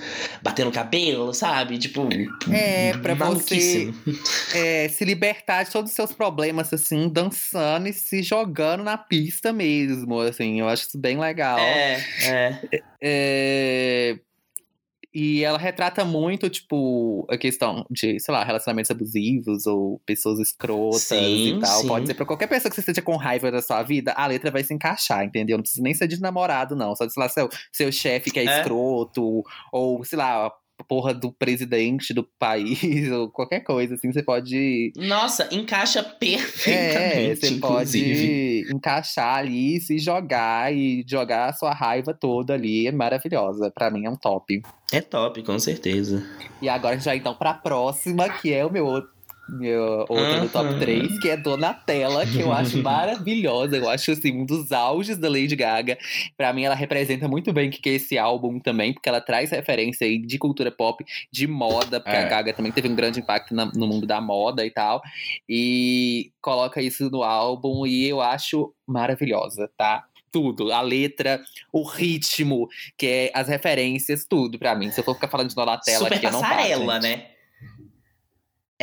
[0.42, 1.78] batendo cabelo, sabe?
[1.78, 2.08] Tipo.
[2.52, 4.54] É, pra você maluquíssimo.
[4.54, 9.52] é, se libertar de todos os seus problemas, assim, dançando e se jogando na pista
[9.52, 10.60] mesmo, assim.
[10.60, 11.58] Eu acho isso bem legal.
[11.58, 12.60] É, é.
[13.00, 14.18] É,
[15.14, 21.02] E ela retrata muito, tipo, a questão de, sei lá, relacionamentos abusivos ou pessoas escrotas
[21.02, 21.80] Sim, e tal.
[21.82, 21.86] sim.
[21.86, 24.50] Pode ser pra qualquer pessoa que você esteja com raiva da sua vida, a letra
[24.50, 25.58] vai se encaixar, entendeu?
[25.58, 26.96] Não precisa nem ser de namorado, não.
[26.96, 28.58] Só de, sei lá, seu, seu chefe que é, É.
[28.60, 30.50] escroto, ou, sei lá,
[30.82, 32.80] porra do presidente do país,
[33.12, 34.92] ou qualquer coisa, assim, você pode.
[34.96, 38.62] Nossa, encaixa É, perfeitamente, você inclusive.
[38.64, 42.86] pode encaixar ali, se jogar e jogar a sua raiva toda ali.
[42.86, 43.70] É maravilhosa.
[43.74, 44.62] Pra mim é um top.
[44.92, 46.22] É top, com certeza.
[46.60, 49.11] E agora já então pra próxima, que é o meu outro.
[49.48, 50.78] Meu, outra do top Aham.
[50.78, 53.76] 3, que é Donatella, que eu acho maravilhosa.
[53.76, 55.98] Eu acho assim, um dos auges da Lady Gaga.
[56.36, 59.50] Pra mim, ela representa muito bem o que é esse álbum também, porque ela traz
[59.50, 62.20] referência aí de cultura pop, de moda, porque É.
[62.24, 65.02] a Gaga também teve um grande impacto na- no mundo da moda e tal.
[65.48, 70.04] E coloca isso no álbum e eu acho maravilhosa, tá?
[70.30, 72.66] Tudo, a letra, o ritmo,
[72.96, 74.90] que é as referências, tudo pra mim.
[74.90, 77.26] Se eu for ficar falando de Donatella Super aqui, eu não passarela, né?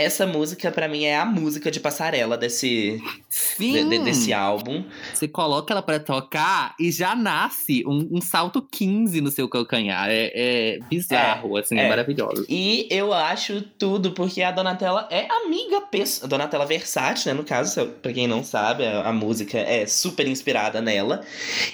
[0.01, 3.73] Essa música, pra mim, é a música de passarela desse, Sim.
[3.73, 4.83] de- de- desse álbum.
[5.13, 10.07] Você coloca ela pra tocar e já nasce um, um salto 15 no seu calcanhar.
[10.09, 11.89] É, é bizarro, assim, é, é.
[11.89, 12.45] maravilhoso.
[12.47, 15.79] E eu acho tudo, porque a Donatella é amiga.
[16.23, 17.33] A Donatella Versace, né?
[17.33, 21.21] No caso, pra quem não sabe, a, a música é super inspirada nela.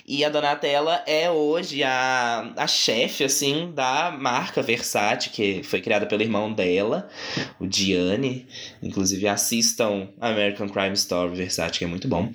[0.08, 6.06] E a Donatella é hoje a, a chefe, assim, da marca Versace, que foi criada
[6.06, 7.08] pelo irmão dela,
[7.60, 7.68] o
[8.16, 8.48] Gianni.
[8.82, 12.32] Inclusive, assistam American Crime Story Versace, que é muito bom.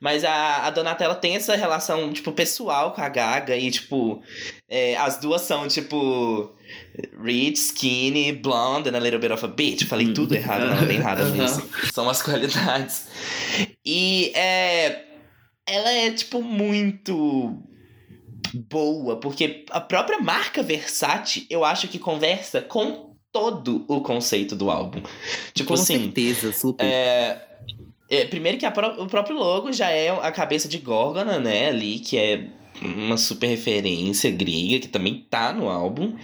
[0.00, 4.22] Mas a, a Donatella tem essa relação, tipo, pessoal com a Gaga e, tipo,
[4.68, 6.54] é, as duas são, tipo.
[7.22, 9.84] Rich, skinny, blonde and a little bit of a bitch.
[9.84, 11.30] Falei tudo errado, não, nada Aham.
[11.30, 11.68] nisso.
[11.92, 13.06] São as qualidades.
[13.84, 15.04] E é.
[15.66, 17.62] Ela é, tipo, muito
[18.54, 23.07] boa, porque a própria marca Versace, eu acho que conversa com
[23.38, 25.00] todo o conceito do álbum.
[25.54, 26.00] Tipo Com assim.
[26.02, 26.84] certeza, super.
[26.84, 27.46] É,
[28.10, 31.68] é, primeiro que a pró- o próprio logo já é a cabeça de Górgona, né?
[31.68, 32.46] Ali, que é
[32.82, 36.16] uma super referência grega, que também tá no álbum.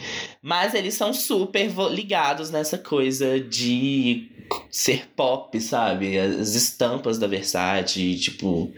[0.42, 4.28] Mas eles são super ligados nessa coisa de
[4.70, 6.18] ser pop, sabe?
[6.18, 8.72] As estampas da Versace, tipo.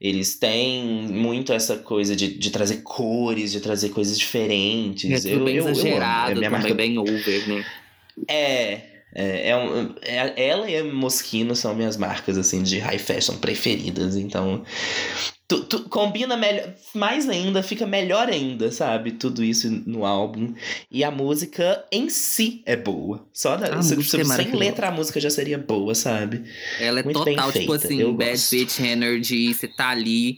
[0.00, 5.24] Eles têm muito essa coisa de, de trazer cores, de trazer coisas diferentes.
[5.26, 5.72] é tudo bem eu, eu amo.
[5.72, 7.64] exagerado, É minha também marca bem over, né?
[8.28, 12.98] é, é, é, um- é- ela e a Moschino são minhas marcas assim de high
[12.98, 14.64] fashion preferidas, então
[15.48, 19.12] tu, tu combina melhor, mais ainda, fica melhor ainda, sabe?
[19.12, 20.54] Tudo isso no álbum
[20.90, 23.26] e a música em si é boa.
[23.32, 26.44] Só da, se- música se- é sem letra a música já seria boa, sabe?
[26.80, 28.50] Ela é Muito total, tipo feita, assim, eu bad gosto.
[28.50, 30.36] bitch energy, você tá ali.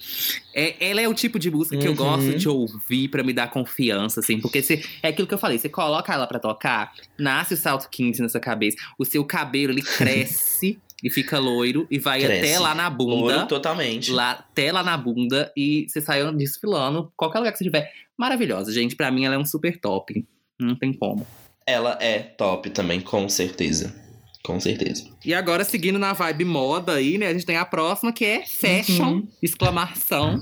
[0.54, 1.96] É, ela é o tipo de música que eu Uhum.
[1.96, 4.40] gosto de ouvir pra me dar confiança, assim.
[4.40, 7.88] Porque você, é aquilo que eu falei, você coloca ela pra tocar, nasce o salto
[7.90, 12.50] 15 na sua cabeça, o seu cabelo ele cresce e fica loiro e vai Cresce.
[12.54, 13.12] até lá na bunda.
[13.34, 14.10] Louro totalmente.
[14.10, 17.92] lá, até lá na bunda e você saiu desfilando, qualquer lugar que você tiver.
[18.16, 18.96] Maravilhosa, gente.
[18.96, 20.26] Pra mim, ela é um super top.
[20.58, 21.26] Não tem como.
[21.66, 23.94] Ela é top também, com certeza.
[24.42, 25.04] Com certeza.
[25.24, 27.26] E agora, seguindo na vibe moda aí, né?
[27.28, 29.28] A gente tem a próxima, que é Fashion, Uhum.
[29.42, 30.40] exclamação.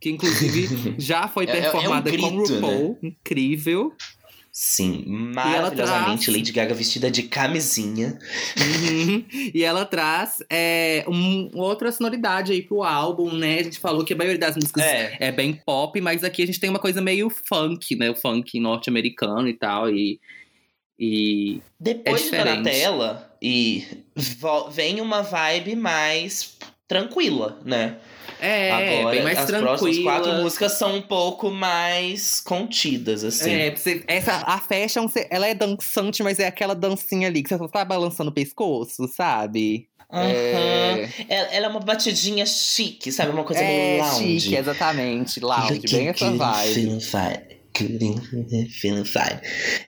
[0.00, 2.98] Que inclusive já foi É- é- é um performada com grito, RuPaul.
[3.02, 3.92] Incrível.
[4.54, 8.18] Sim, maravilhosamente traz- Lady Gaga vestida de camisinha.
[8.58, 9.24] Uhum.
[9.54, 13.60] E ela traz é, um, outra sonoridade aí pro álbum, né?
[13.60, 16.46] A gente falou que a maioria das músicas É, é bem pop, mas aqui a
[16.46, 18.10] gente tem uma coisa meio funk, né?
[18.10, 19.88] O funk norte-americano e tal.
[19.88, 20.20] E,
[20.98, 23.86] e depois É de tela e
[24.70, 27.96] vem uma vibe mais tranquila, né?
[28.42, 29.68] É, Agora, bem mais as tranquila.
[29.78, 33.50] próximas quatro músicas são um pouco mais contidas, assim.
[33.52, 33.74] É,
[34.06, 37.68] essa, a fashion, você- ela é dançante, mas é aquela dancinha ali que você só
[37.68, 39.88] tá balançando o pescoço, sabe?
[40.12, 40.28] Aham.
[40.34, 43.30] É, Ela, ela é uma batidinha chique, sabe?
[43.32, 44.40] Uma coisa é meio lounge.
[44.40, 45.40] chique, exatamente.
[45.40, 47.00] Lounge, bem essa vibe.
[47.74, 49.40] Feeling fine.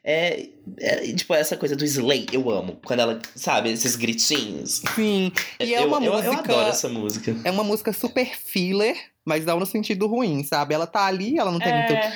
[0.02, 2.78] É, é, tipo, essa coisa do Slay, eu amo.
[2.84, 4.82] Quando ela, sabe, esses gritinhos.
[4.94, 5.30] Sim,
[5.60, 6.32] e é eu, uma eu, música...
[6.32, 7.36] eu adoro essa música.
[7.44, 10.74] É uma música super filler, mas não no sentido ruim, sabe?
[10.74, 12.12] Ela tá ali, ela não tem muito, É,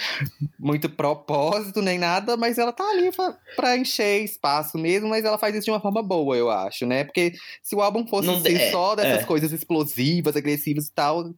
[0.59, 5.39] muito propósito nem nada, mas ela tá ali pra, pra encher espaço mesmo, mas ela
[5.39, 7.05] faz isso de uma forma boa, eu acho, né?
[7.05, 9.25] Porque se o álbum fosse de- é, só dessas é.
[9.27, 11.33] coisas explosivas, agressivas e tal,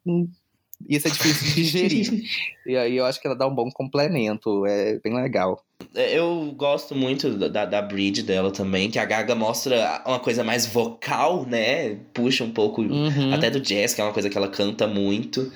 [0.89, 2.22] ia ser difícil de digerir.
[2.66, 5.62] e aí eu acho que ela dá um bom complemento, é bem legal.
[5.95, 10.66] eu gosto muito da, da, bridge dela também, que a Gaga mostra uma coisa mais
[10.66, 11.97] vocal, né?
[12.14, 13.33] Puxa um pouco Uhum.
[13.33, 15.51] até do jazz, que é uma coisa que ela canta muito.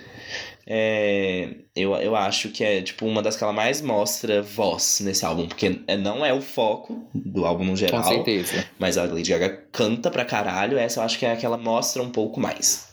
[0.67, 5.25] É, eu, eu acho que é tipo uma das que ela mais mostra voz nesse
[5.25, 8.67] álbum, porque é- não é o foco do álbum no Com geral, certeza.
[8.79, 10.79] mas a Lady Gaga canta pra caralho.
[10.79, 12.89] Essa eu acho que é a que ela mostra um pouco mais.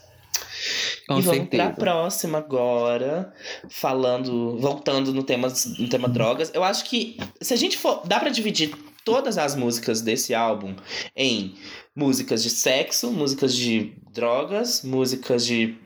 [1.07, 1.63] Com e vamos certeza.
[1.63, 3.33] pra próxima agora,
[3.69, 6.51] falando, voltando no tema, no tema drogas.
[6.53, 10.75] Eu acho que se a gente for, dá pra dividir todas as músicas desse álbum
[11.15, 11.55] em
[11.95, 15.77] músicas de sexo, músicas de drogas, músicas de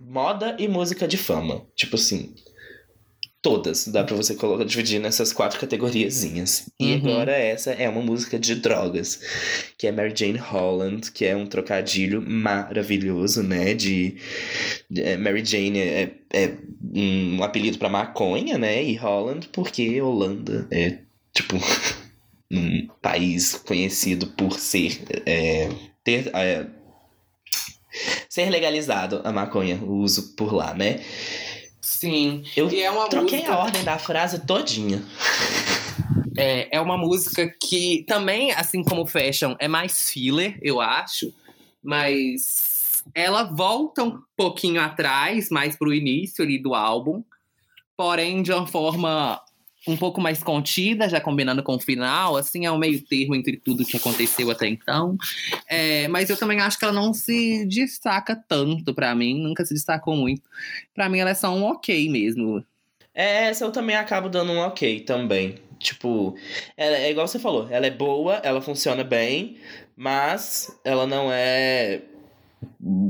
[0.00, 1.62] moda e música de fama.
[1.74, 2.34] Tipo assim,
[3.44, 6.68] todas dá pra você colocar dividir nessas quatro categoriazinhas.
[6.80, 6.96] E Uhum.
[6.96, 9.20] agora essa é uma música de drogas,
[9.78, 13.74] que é Mary Jane Holland, que é um trocadilho maravilhoso, né?
[13.74, 14.16] De,
[14.90, 16.54] de- é, Mary Jane é, é
[16.96, 18.82] um apelido pra maconha, né?
[18.82, 20.98] E Holland porque Holanda é
[21.34, 21.56] tipo
[22.50, 25.68] um país conhecido por ser é,
[26.02, 26.66] ter é,
[28.28, 31.00] ser legalizado a maconha, o uso por lá, né?
[32.04, 32.42] Sim.
[32.56, 33.54] Eu E é uma troquei música...
[33.54, 35.02] a ordem da frase todinha.
[36.36, 41.32] É, é uma música que também, assim como Fashion, é mais filler, eu acho.
[41.80, 47.22] Mas ela volta um pouquinho atrás, mais pro início ali do álbum.
[47.96, 49.40] Porém, de uma forma
[49.86, 52.36] um pouco mais contida, já combinando com o final.
[52.36, 55.16] Assim, é um meio termo entre tudo que aconteceu até então.
[55.68, 59.42] É, mas eu também acho que ela não se destaca tanto pra mim.
[59.42, 60.42] Nunca se destacou muito.
[60.94, 62.64] Pra mim, ela é só um ok mesmo.
[63.14, 65.56] É, Essa eu também acabo dando um ok também.
[65.78, 66.34] Tipo,
[66.76, 69.58] é igual você falou, ela é boa, ela funciona bem,
[69.94, 72.00] mas ela não é.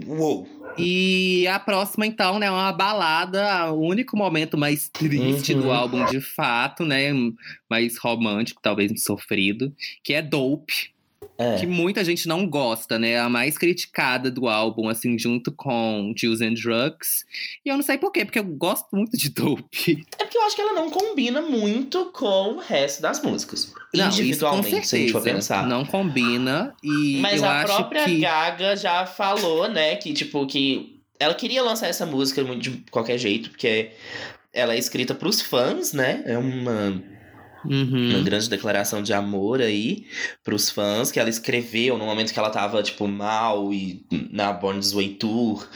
[0.06, 0.46] Uou!
[0.76, 5.60] E a próxima, então, né, é uma balada, o único momento mais triste Uhum.
[5.62, 7.10] do álbum, de fato, né?
[7.70, 10.93] Mais romântico, talvez sofrido, que é Dope,
[11.36, 11.56] É.
[11.56, 13.18] que muita gente não gosta, né?
[13.18, 17.24] A mais criticada do álbum, assim, junto com Juice and Drugs.
[17.64, 20.06] E eu não sei por quê, porque eu gosto muito de Dope.
[20.18, 23.72] É porque eu acho que ela não combina muito com o resto das músicas.
[23.92, 25.36] Não, isso com individualmente, se a gente for certeza.
[25.36, 25.66] pensar.
[25.66, 26.72] Não combina.
[26.82, 28.20] E Mas eu a acho própria que...
[28.20, 33.50] Gaga já falou, né, que tipo, que ela queria lançar essa música de qualquer jeito,
[33.50, 33.90] porque
[34.52, 36.22] ela é escrita pros fãs, né?
[36.26, 37.02] É uma
[37.64, 38.10] Uhum.
[38.10, 40.06] uma grande declaração de amor aí
[40.42, 44.80] pros fãs, que ela escreveu no momento que ela tava, tipo, mal e na Born
[44.80, 45.66] This Way Tour.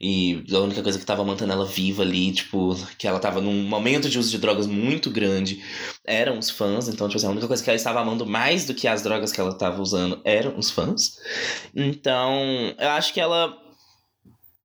[0.00, 3.62] E a única coisa que tava mantendo ela viva ali, tipo, que ela tava num
[3.62, 5.62] momento de uso de drogas muito grande,
[6.04, 6.88] eram os fãs.
[6.88, 9.32] Então, tipo assim, a única coisa que ela estava amando mais do que as drogas
[9.32, 11.18] que ela tava usando eram os fãs.
[11.74, 13.65] Então, eu acho que ela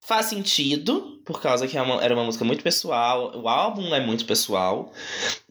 [0.02, 3.32] faz sentido, por causa que é era uma música muito pessoal.
[3.36, 4.92] O álbum é muito pessoal.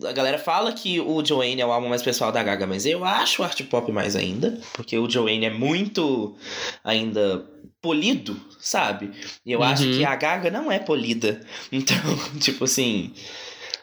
[0.04, 3.04] A galera fala que o Joanne é o álbum mais pessoal da Gaga, mas eu
[3.04, 6.36] acho o art pop mais ainda, porque o Joanne é muito
[6.82, 7.46] ainda
[7.80, 9.10] polido, sabe?
[9.46, 9.98] E eu acho Uhum.
[9.98, 11.40] que a Gaga não é polida.
[11.72, 11.96] Então,
[12.40, 13.14] tipo assim,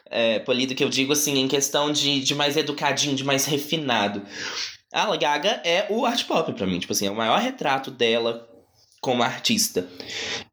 [0.10, 4.22] é, polido que eu digo assim, em questão de, de mais educadinho, de mais refinado.
[4.92, 8.48] A Gaga é o art pop pra mim, tipo assim, é o maior retrato dela
[9.08, 9.88] como artista.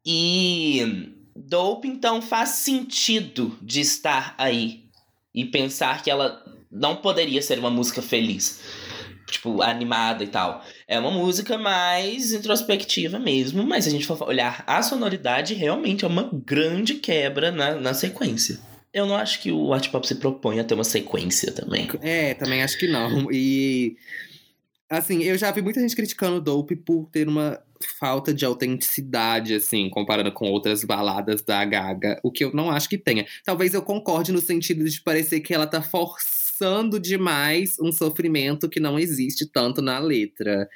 [0.06, 4.84] E Dope, então, faz sentido de estar aí
[5.34, 6.40] e pensar que ela
[6.70, 8.60] não poderia ser uma música feliz.
[9.28, 10.64] Tipo, animada e tal.
[10.86, 16.08] É uma música mais introspectiva mesmo, mas a gente for olhar a sonoridade, realmente é
[16.08, 18.60] uma grande quebra na, na sequência.
[18.92, 21.88] Eu não acho que o art pop se propõe a ter uma sequência também.
[22.00, 23.32] É, também acho que não.
[23.32, 23.96] E
[24.88, 27.60] assim, eu já vi muita gente criticando o Dope por ter uma
[27.98, 32.88] falta de autenticidade, assim, comparando com outras baladas da Gaga, o que eu não acho
[32.88, 33.26] que tenha.
[33.44, 38.80] Talvez eu concorde no sentido de parecer que ela tá forçando demais um sofrimento que
[38.80, 40.68] não existe tanto na letra.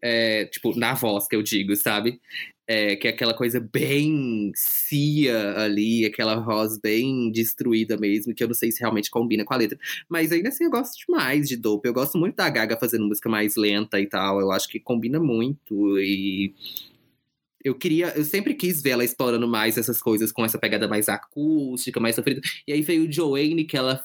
[0.00, 2.20] É, tipo, na voz que eu digo, sabe?
[2.66, 8.46] É, que é aquela coisa bem cia ali, aquela voz bem destruída mesmo, que eu
[8.46, 9.76] não sei se realmente combina com a letra.
[10.08, 11.88] Mas ainda assim eu gosto demais de Dope.
[11.88, 14.40] Eu gosto muito da Gaga fazendo música mais lenta e tal.
[14.40, 15.98] Eu acho que combina muito.
[15.98, 16.54] E
[17.64, 21.08] eu queria, eu sempre quis ver ela explorando mais essas coisas com essa pegada mais
[21.08, 22.40] acústica, mais sofrida.
[22.66, 24.04] E aí veio o Joanne, que ela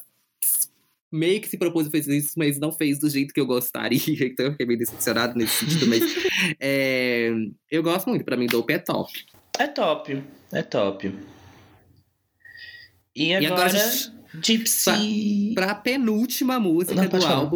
[1.12, 4.00] meio que se propôs a fazer isso, mas não fez do jeito que eu gostaria,
[4.26, 6.04] então eu fiquei meio decepcionado nesse sentido, mas
[6.60, 7.32] é,
[7.72, 9.26] eu gosto muito, pra mim Dope é top.
[9.58, 11.14] É top, é top.
[13.16, 15.54] E agora, E agora Gypsy...
[15.56, 17.50] Pra penúltima música Não, do falar.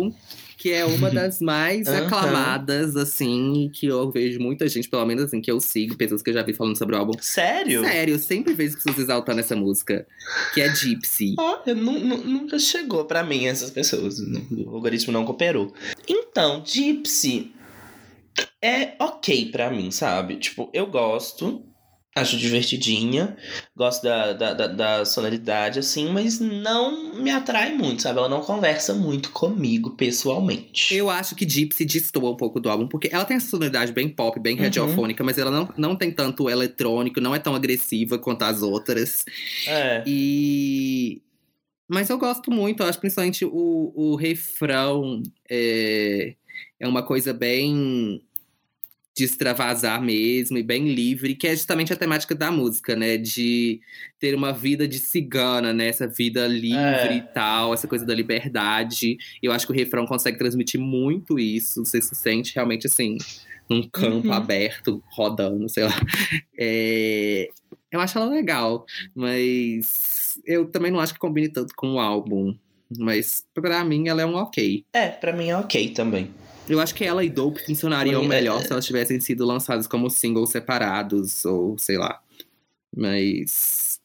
[0.61, 2.05] Que é uma das mais Aham.
[2.05, 6.29] aclamadas, assim, que eu vejo muita gente, pelo menos assim, que eu sigo, pessoas que
[6.29, 7.13] eu já vi falando sobre o álbum.
[7.19, 7.81] Sério?
[7.83, 10.05] Sério, eu sempre vejo pessoas exaltando essa música,
[10.53, 11.33] que é Gypsy.
[11.39, 14.19] Olha, nu- nu- nunca chegou pra mim essas pessoas.
[14.19, 15.73] O algoritmo não cooperou.
[16.07, 17.51] Então, Gypsy
[18.61, 20.35] é ok pra mim, sabe?
[20.35, 21.65] Tipo, eu gosto.
[22.15, 23.35] Acho divertidinha.
[23.81, 28.19] Gosto da, da, da, da sonoridade, assim, mas não me atrai muito, sabe?
[28.19, 30.93] Ela não conversa muito comigo pessoalmente.
[30.93, 34.07] Eu acho que Gypsy destoa um pouco do álbum, porque ela tem essa sonoridade bem
[34.07, 34.61] pop, bem Uhum.
[34.61, 39.25] radiofônica, mas ela não, não tem tanto eletrônico, não é tão agressiva quanto as outras.
[39.65, 40.03] É.
[40.05, 41.19] E.
[41.89, 46.35] Mas eu gosto muito, eu acho principalmente o, o refrão é,
[46.79, 48.21] é uma coisa bem
[49.15, 53.17] de extravasar mesmo e bem livre, que é justamente a temática da música, né?
[53.17, 53.81] De
[54.19, 55.87] ter uma vida de cigana, né?
[55.87, 57.17] Essa vida livre É.
[57.17, 59.17] e tal, essa coisa da liberdade.
[59.43, 61.83] Eu acho que o refrão consegue transmitir muito isso.
[61.85, 63.17] Você se sente realmente assim,
[63.69, 64.33] num campo Uhum.
[64.33, 65.93] aberto, rodando, sei lá.
[66.57, 67.49] É,
[67.91, 72.55] Eu acho ela legal, mas eu também não acho que combine tanto com o álbum.
[72.97, 74.85] Mas pra mim ela é um ok.
[74.93, 76.29] É, pra mim é ok também.
[76.73, 79.87] Eu acho que ela e Dope funcionariam Hum, é- melhor se elas tivessem sido lançadas
[79.87, 82.19] como singles separados, ou sei lá.
[82.95, 83.99] Mas.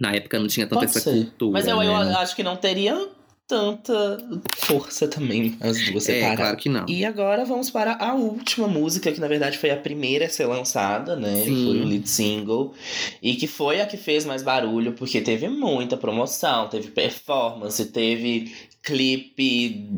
[0.00, 1.10] Na época não tinha tanta Pode essa ser.
[1.10, 1.52] cultura.
[1.52, 2.14] Mas eu, eu né?
[2.18, 3.08] acho que não teria
[3.48, 4.18] tanta
[4.58, 6.36] força também as duas É, separadas.
[6.38, 6.84] claro que não.
[6.86, 10.44] E agora vamos para a última música, que na verdade foi a primeira a ser
[10.46, 11.34] lançada, né?
[11.44, 11.64] Sim.
[11.64, 12.74] Foi o lead single.
[13.22, 18.52] E que foi a que fez mais barulho, porque teve muita promoção, teve performance, teve
[18.82, 19.88] clipe,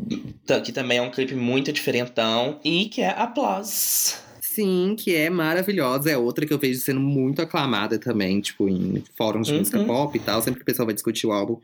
[0.63, 2.59] que também é um clipe muito diferentão.
[2.63, 4.15] E que é Applause.
[4.41, 6.11] Sim, que é maravilhosa.
[6.11, 9.59] É outra que eu vejo sendo muito aclamada também, tipo, em fóruns de Uhum.
[9.59, 11.57] música pop e tal, sempre que o pessoal vai discutir o álbum.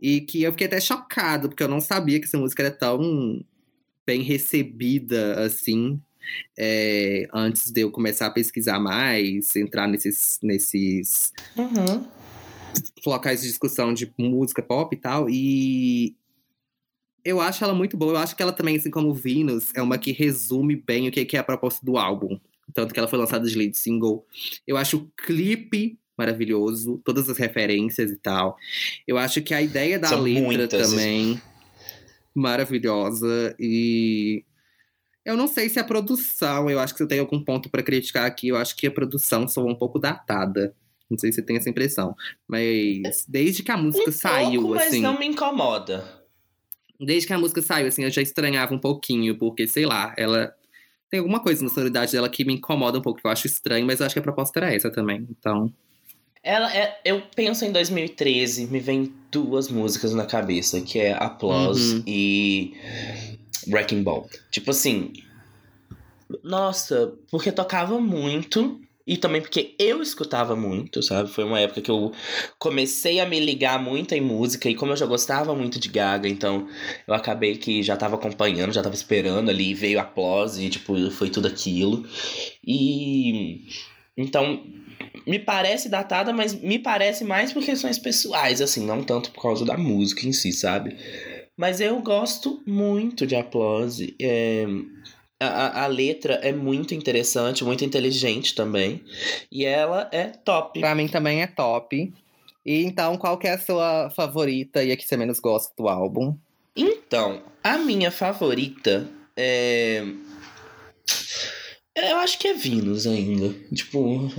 [0.00, 3.42] E que eu fiquei até chocado, porque eu não sabia que essa música era tão
[4.06, 5.98] bem recebida assim.
[6.58, 12.04] é, antes de eu começar a pesquisar mais, entrar nesses, nesses Uhum.
[13.06, 15.30] locais de discussão de música pop e tal.
[15.30, 16.16] E
[17.26, 18.12] eu acho ela muito boa.
[18.12, 21.36] Eu acho que ela também, assim como Venus, é uma que resume bem o que
[21.36, 22.38] é a proposta do álbum.
[22.72, 24.24] Tanto que ela foi lançada de lead single.
[24.66, 28.56] Eu acho o clipe maravilhoso, todas as referências e tal.
[29.06, 30.90] Eu acho que a ideia da São letra muitas.
[30.90, 31.40] também
[32.34, 34.44] maravilhosa e
[35.24, 38.26] eu não sei se a produção, eu acho que eu tenho algum ponto pra criticar
[38.26, 40.74] aqui, eu acho que a produção soa um pouco datada.
[41.10, 42.14] Não sei se você tem essa impressão,
[42.48, 46.25] mas desde que a música Um saiu, pouco, mas assim, não me incomoda.
[47.00, 50.54] Desde que a música saiu, assim, eu já estranhava um pouquinho, porque sei lá, ela
[51.10, 53.86] tem alguma coisa na sonoridade dela que me incomoda um pouco, que eu acho estranho,
[53.86, 55.26] mas eu acho que a proposta era essa também.
[55.30, 55.72] Então,
[56.42, 61.96] Ela é, eu penso em 2013, me vem duas músicas na cabeça, que é Applause
[61.96, 62.02] Uhum.
[62.06, 62.74] e
[63.68, 64.28] Wrecking Ball.
[64.50, 65.12] Tipo assim,
[66.42, 71.30] nossa, porque tocava muito e também porque eu escutava muito, sabe?
[71.30, 72.12] Foi uma época que eu
[72.58, 76.28] comecei a me ligar muito em música e como eu já gostava muito de Gaga,
[76.28, 76.66] então
[77.06, 81.30] eu acabei que já tava acompanhando, já tava esperando ali, veio Applause e tipo, foi
[81.30, 82.04] tudo aquilo.
[82.66, 83.64] E
[84.16, 84.64] então
[85.26, 89.64] me parece datada, mas me parece mais por questões pessoais, assim, não tanto por causa
[89.64, 90.96] da música em si, sabe?
[91.56, 94.14] Mas eu gosto muito de Applause.
[94.20, 94.66] É,
[95.40, 99.04] a, a- letra é muito interessante, muito inteligente também.
[99.50, 100.80] E ela é top.
[100.80, 102.12] pra mim também é top.
[102.64, 105.88] E então, qual que é a sua favorita e a que você menos gosta do
[105.88, 106.36] álbum?
[106.76, 110.02] Então, a minha favorita é.
[111.94, 113.54] Eu, É, acho que é Venus ainda.
[113.74, 114.30] Tipo,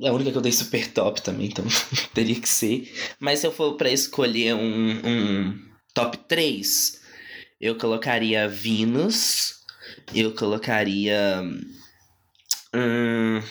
[0.00, 1.64] é a única que eu dei super top também, então
[2.14, 2.92] teria que ser.
[3.20, 5.58] Mas se eu for pra escolher um, um
[5.94, 7.00] top 3,
[7.60, 9.55] eu colocaria Venus.
[10.14, 11.42] Eu colocaria.
[12.74, 13.42] Hum,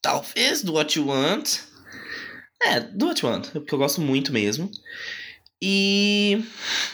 [0.00, 1.58] talvez do What You Want.
[2.62, 4.70] É, do What You Want, porque eu gosto muito mesmo.
[5.60, 6.44] E.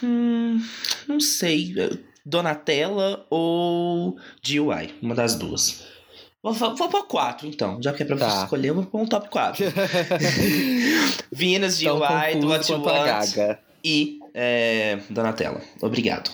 [0.03, 0.65] Hum,
[1.07, 1.75] não sei.
[2.25, 4.17] Donatella ou
[4.47, 5.85] GUI, uma das duas.
[6.43, 7.81] Vou, vou pôr quatro, então.
[7.83, 8.29] Já que é pra tá.
[8.31, 9.65] você escolher, eu vou pôr um top 4.
[11.31, 15.61] Venus, GUI, do What You Want e é, Donatella.
[15.81, 16.31] Obrigado.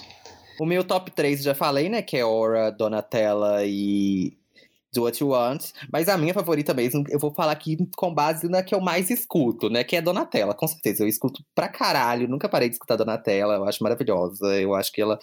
[0.58, 2.02] O meu top 3 já falei, né?
[2.02, 4.36] Que é Aura, Donatella e
[4.92, 5.66] Do What You Want.
[5.92, 9.10] Mas a minha favorita mesmo, eu vou falar aqui com base na que eu mais
[9.10, 9.84] escuto, né?
[9.84, 11.04] Que é Donatella, com certeza.
[11.04, 14.46] Eu escuto pra caralho, nunca parei de escutar Donatella, eu acho maravilhosa.
[14.60, 15.18] Eu acho que ela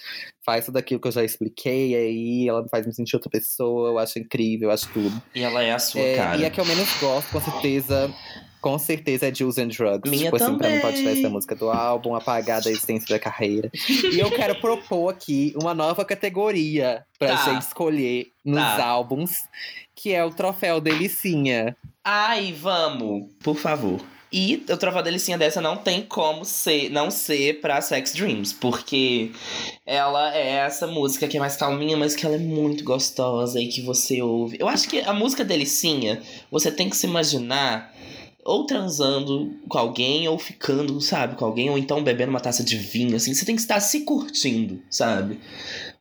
[0.46, 4.00] faz tudo aquilo que eu já expliquei aí, ela faz me sentir outra pessoa, eu
[4.00, 5.22] acho incrível, eu acho tudo.
[5.34, 6.38] E ela é a sua é, cara.
[6.38, 8.14] E a que eu menos gosto, com certeza,
[8.66, 10.10] com certeza é Juice and Drugs.
[10.10, 10.58] Minha tipo assim, também.
[10.58, 13.70] pra mim pode tirar essa música do álbum, apagar da existência da carreira.
[14.12, 17.54] e eu quero propor aqui uma nova categoria pra tá.
[17.54, 18.84] gente escolher nos tá.
[18.84, 19.34] álbuns,
[19.94, 21.78] que é o troféu Delicinha.
[22.04, 24.02] Ai, vamos, por favor.
[24.34, 29.32] E o troféu delicinha dessa não tem como ser, não ser pra Sex Dreams, porque
[29.86, 33.68] ela é essa música que é mais calminha, mas que ela é muito gostosa e
[33.70, 34.58] que você ouve.
[34.60, 37.95] Eu acho que a música delicinha, você tem que se imaginar
[38.46, 42.78] ou transando com alguém, ou ficando, sabe, com alguém, ou então bebendo uma taça de
[42.78, 43.34] vinho, assim.
[43.34, 45.40] Você tem que estar se curtindo, sabe?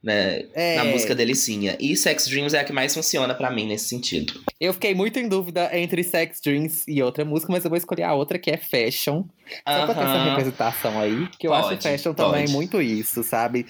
[0.03, 0.77] Né, é...
[0.77, 1.75] Na música Delicinha.
[1.81, 4.39] E Sex Dreams é a que mais funciona para mim nesse sentido.
[4.61, 8.03] Eu fiquei muito em dúvida entre Sex Dreams e outra música, mas eu vou escolher
[8.03, 9.23] a outra que é Fashion.
[9.23, 9.85] Só uh -huh.
[9.87, 12.31] pra ter essa representação aí, que eu pode, acho Fashion pode.
[12.31, 13.65] também muito isso, sabe?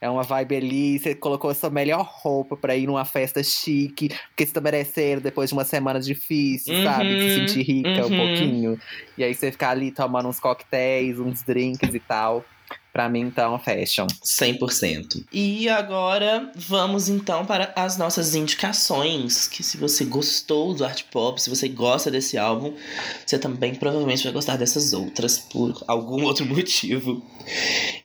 [0.00, 4.08] É uma vibe ali, você colocou a sua melhor roupa pra ir numa festa chique,
[4.28, 7.20] porque você tá merecendo depois de uma semana difícil, uhum, sabe?
[7.20, 8.14] Se sentir rica uhum.
[8.14, 8.80] um pouquinho.
[9.16, 12.44] E aí você ficar ali tomando uns coquetéis, uns drinks e tal.
[12.98, 14.08] Pra mim, então, fashion.
[14.24, 15.24] 100%.
[15.32, 19.46] E agora, vamos então para as nossas indicações.
[19.46, 22.74] Que se você gostou do art pop, se você gosta desse álbum,
[23.24, 27.24] você também provavelmente vai gostar dessas outras por algum outro motivo.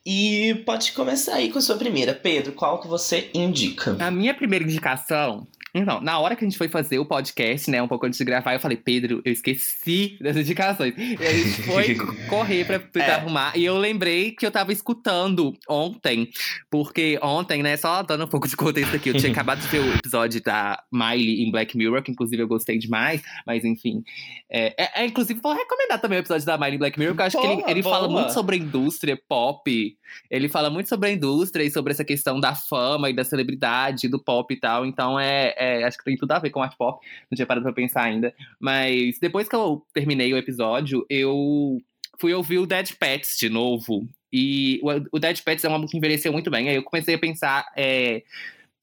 [0.05, 2.13] E pode começar aí com a sua primeira.
[2.13, 3.97] Pedro, qual que você indica?
[3.99, 7.81] A minha primeira indicação então, na hora que a gente foi fazer o podcast, né,
[7.81, 10.93] um pouco antes de gravar, eu falei, Pedro, eu esqueci das indicações.
[10.95, 11.95] E a gente foi
[12.29, 13.15] correr pra tentar é.
[13.15, 13.57] arrumar.
[13.57, 16.29] E eu lembrei que eu tava escutando ontem,
[16.69, 19.79] porque ontem, né, só dando um pouco de contexto aqui, eu tinha acabado de ver
[19.79, 24.03] o episódio da Miley em Black Mirror, que inclusive eu gostei demais, mas enfim.
[24.47, 27.23] É, é, é inclusive, vou recomendar também o episódio da Miley em Black Mirror, porque
[27.23, 29.97] eu acho boa, que ele, ele fala muito sobre a indústria pop.
[30.29, 34.07] Ele fala muito sobre a indústria e sobre essa questão da fama e da celebridade,
[34.07, 34.85] do pop e tal.
[34.85, 37.05] Então é é, acho que tem tudo a ver com art pop.
[37.31, 38.33] Não tinha parado pra pensar ainda.
[38.59, 41.77] Mas depois que eu terminei o episódio, eu
[42.19, 44.07] fui ouvir o Dead Pets de novo.
[44.31, 44.79] E
[45.11, 46.69] o, Dead Pets é uma música que envelheceu muito bem.
[46.69, 47.65] Aí eu comecei a pensar.
[47.75, 48.23] É,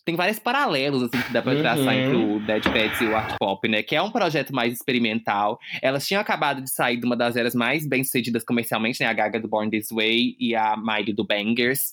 [0.05, 1.93] tem vários paralelos assim, que dá pra traçar uhum.
[1.93, 3.83] entre o Dead Pets e o Art Pop, né?
[3.83, 5.59] Que é um projeto mais experimental.
[5.83, 9.07] Elas tinham acabado de sair de uma das eras mais bem-sucedidas comercialmente, né?
[9.09, 11.93] A Gaga do Born This Way e a Miley do Bangers.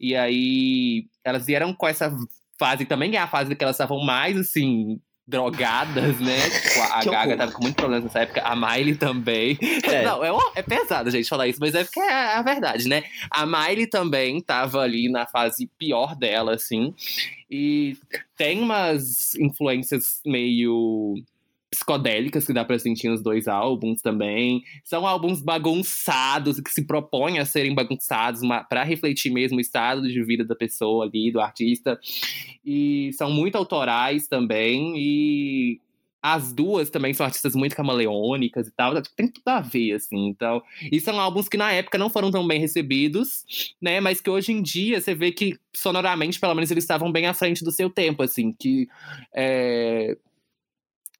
[0.00, 2.10] E aí elas vieram com essa
[2.58, 6.38] fase também é a fase que elas estavam mais assim drogadas, né?
[6.48, 7.36] Tipo, a que Gaga horror.
[7.36, 9.58] tava com muito problema nessa época, a Miley também.
[9.86, 10.02] É.
[10.02, 13.04] Não, é, é pesado, gente, falar isso, mas é porque é a verdade, né?
[13.30, 16.94] A Miley também tava ali na fase pior dela, assim.
[17.50, 17.96] E
[18.36, 21.14] tem umas influências meio
[21.76, 24.62] psicodélicas que dá pra sentir nos dois álbuns também.
[24.82, 30.24] São álbuns bagunçados, que se propõem a serem bagunçados para refletir mesmo o estado de
[30.24, 31.98] vida da pessoa ali, do artista.
[32.64, 34.94] E são muito autorais também.
[34.96, 35.80] E
[36.22, 39.00] as duas também são artistas muito camaleônicas e tal.
[39.14, 40.26] Tem tudo a ver, assim.
[40.26, 40.60] Então,
[40.90, 43.44] e são álbuns que na época não foram tão bem recebidos,
[43.80, 44.00] né?
[44.00, 47.34] Mas que hoje em dia você vê que, sonoramente, pelo menos, eles estavam bem à
[47.34, 48.52] frente do seu tempo, assim.
[48.58, 48.88] Que
[49.32, 50.16] é,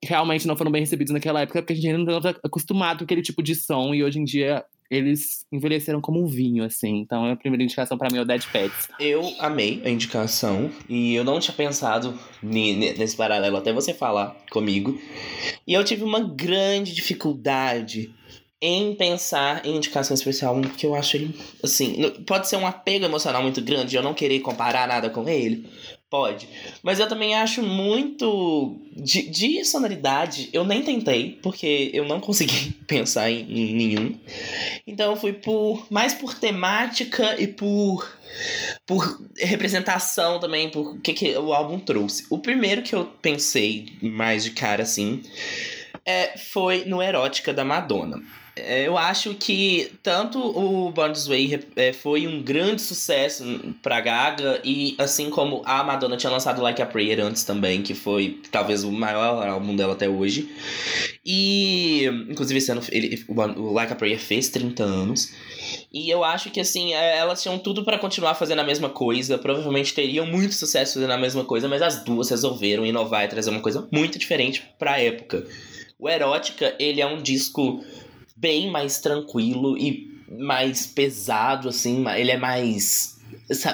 [0.05, 3.05] realmente não foram bem recebidos naquela época, porque a gente ainda não estava acostumado com
[3.05, 6.99] aquele tipo de som, e hoje em dia eles envelheceram como um vinho, assim.
[6.99, 8.89] Então a primeira indicação para mim é o Dead Pets.
[9.01, 14.97] Eu amei a indicação e eu não tinha pensado nesse paralelo até você falar comigo.
[15.67, 18.15] E eu tive uma grande dificuldade
[18.61, 23.43] em pensar em indicação especial, porque eu acho ele, assim, pode ser um apego emocional
[23.43, 25.69] muito grande, eu não querer comparar nada com ele,
[26.09, 26.49] Pode.
[26.85, 28.77] Mas eu também acho muito.
[28.93, 34.19] De, de sonoridade, eu nem tentei, porque eu não consegui pensar em, em nenhum.
[34.87, 35.85] Então eu fui por.
[35.91, 38.09] mais por temática e por.
[38.87, 42.27] Por representação também, por o que, que o álbum trouxe.
[42.31, 45.23] O primeiro que eu pensei mais de cara assim
[46.07, 48.23] é, foi no Erótica da Madonna.
[48.59, 53.45] É, eu acho que tanto o Born This Way é, foi um grande sucesso
[53.83, 57.93] pra Gaga, e assim como a Madonna tinha lançado Like a Prayer antes também, que
[57.93, 60.49] foi talvez o maior álbum dela até hoje.
[61.23, 65.35] E, inclusive, esse ano ele, o Like a Prayer fez 30 anos.
[65.93, 69.37] E eu acho que, assim, é, elas tinham tudo para continuar fazendo a mesma coisa,
[69.37, 73.51] provavelmente teriam muito sucesso fazendo a mesma coisa, mas as duas resolveram inovar e trazer
[73.51, 75.47] uma coisa muito diferente pra época.
[75.99, 77.85] O Erótica, ele é um disco
[78.37, 82.05] bem mais tranquilo e mais pesado, assim.
[82.17, 83.17] Ele é mais.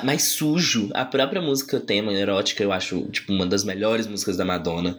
[0.05, 0.91] Mais sujo.
[0.93, 4.99] A própria música tema erótica, eu acho, tipo, uma das melhores músicas da Madonna.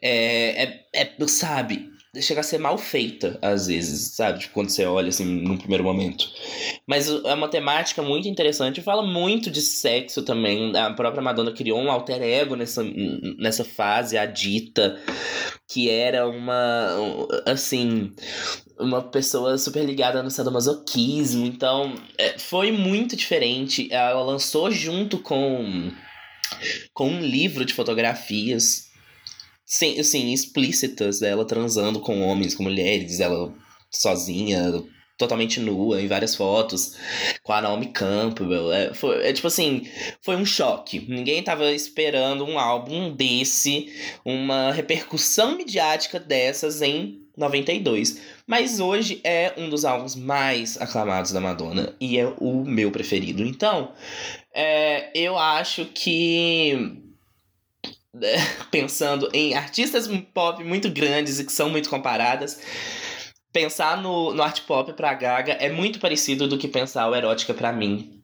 [0.00, 4.40] É, é, é sabe, chega a ser mal feita, às vezes, sabe?
[4.40, 6.28] Tipo, quando você olha, assim, num primeiro momento.
[6.86, 8.82] Mas é uma temática muito interessante.
[8.82, 10.76] Fala muito de sexo também.
[10.76, 12.82] A própria Madonna criou um alter ego nessa,
[13.38, 15.00] nessa fase, a Dita,
[15.68, 16.88] que era uma,
[17.46, 18.12] assim,
[18.76, 21.46] uma pessoa super ligada no sadomasoquismo.
[21.46, 23.86] Então, é, foi muito diferente.
[23.92, 25.92] Ela lançou junto com,
[26.92, 28.89] com um livro de fotografias
[29.70, 33.54] sim, assim, explícitas dela transando com homens, com mulheres, ela
[33.88, 34.82] sozinha,
[35.16, 36.96] totalmente nua em várias fotos,
[37.44, 38.72] com a Naomi Campbell.
[38.72, 39.86] É, foi, é tipo assim,
[40.22, 41.06] foi um choque.
[41.08, 43.92] Ninguém tava esperando um álbum desse,
[44.24, 48.20] uma repercussão midiática dessas em 92.
[48.48, 53.44] Mas hoje é um dos álbuns mais aclamados da Madonna e é o meu preferido.
[53.44, 53.92] Então,
[54.52, 57.09] é, eu acho que
[58.70, 62.60] pensando em artistas pop muito grandes e que são muito comparadas,
[63.52, 67.54] pensar no, no art pop pra Gaga é muito parecido do que pensar o erótica
[67.54, 68.19] para mim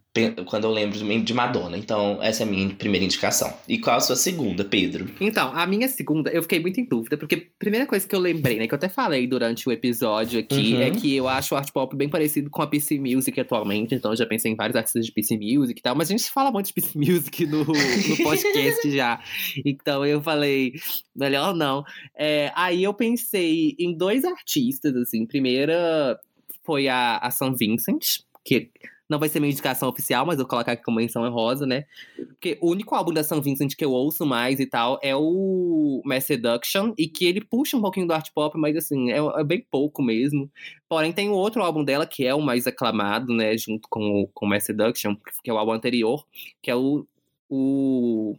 [0.47, 1.77] quando eu lembro de Madonna.
[1.77, 3.53] Então, essa é a minha primeira indicação.
[3.69, 5.09] E qual a sua segunda, Pedro?
[5.21, 8.21] Então, a minha segunda, eu fiquei muito em dúvida, porque a primeira coisa que eu
[8.21, 10.83] lembrei, né, que eu até falei durante o episódio aqui, uhum.
[10.83, 13.95] é que eu acho o art pop bem parecido com a PC Music atualmente.
[13.95, 16.31] Então, eu já pensei em vários artistas de PC Music e tal, mas a gente
[16.31, 17.67] fala muito de PC Music no, no
[18.23, 19.21] podcast já.
[19.65, 20.73] Então, eu falei,
[21.15, 21.85] melhor não.
[22.17, 25.27] É, aí eu pensei em dois artistas, assim.
[25.27, 26.19] Primeira
[26.65, 28.71] foi a, a San Vincent, que
[29.09, 31.85] não vai ser minha indicação oficial, mas eu vou colocar aqui como menção rosa, né?
[32.17, 36.03] Porque o único álbum da São Vincent que eu ouço mais e tal é o
[36.05, 39.45] Mass Seduction, e que ele puxa um pouquinho do art pop, mas assim, é, é
[39.45, 40.51] bem pouco mesmo.
[40.89, 43.57] Porém, tem o outro álbum dela, que é o mais aclamado, né?
[43.57, 46.25] Junto com o, com Mass Seduction, que é o álbum anterior,
[46.63, 47.07] que é o,
[47.49, 48.37] o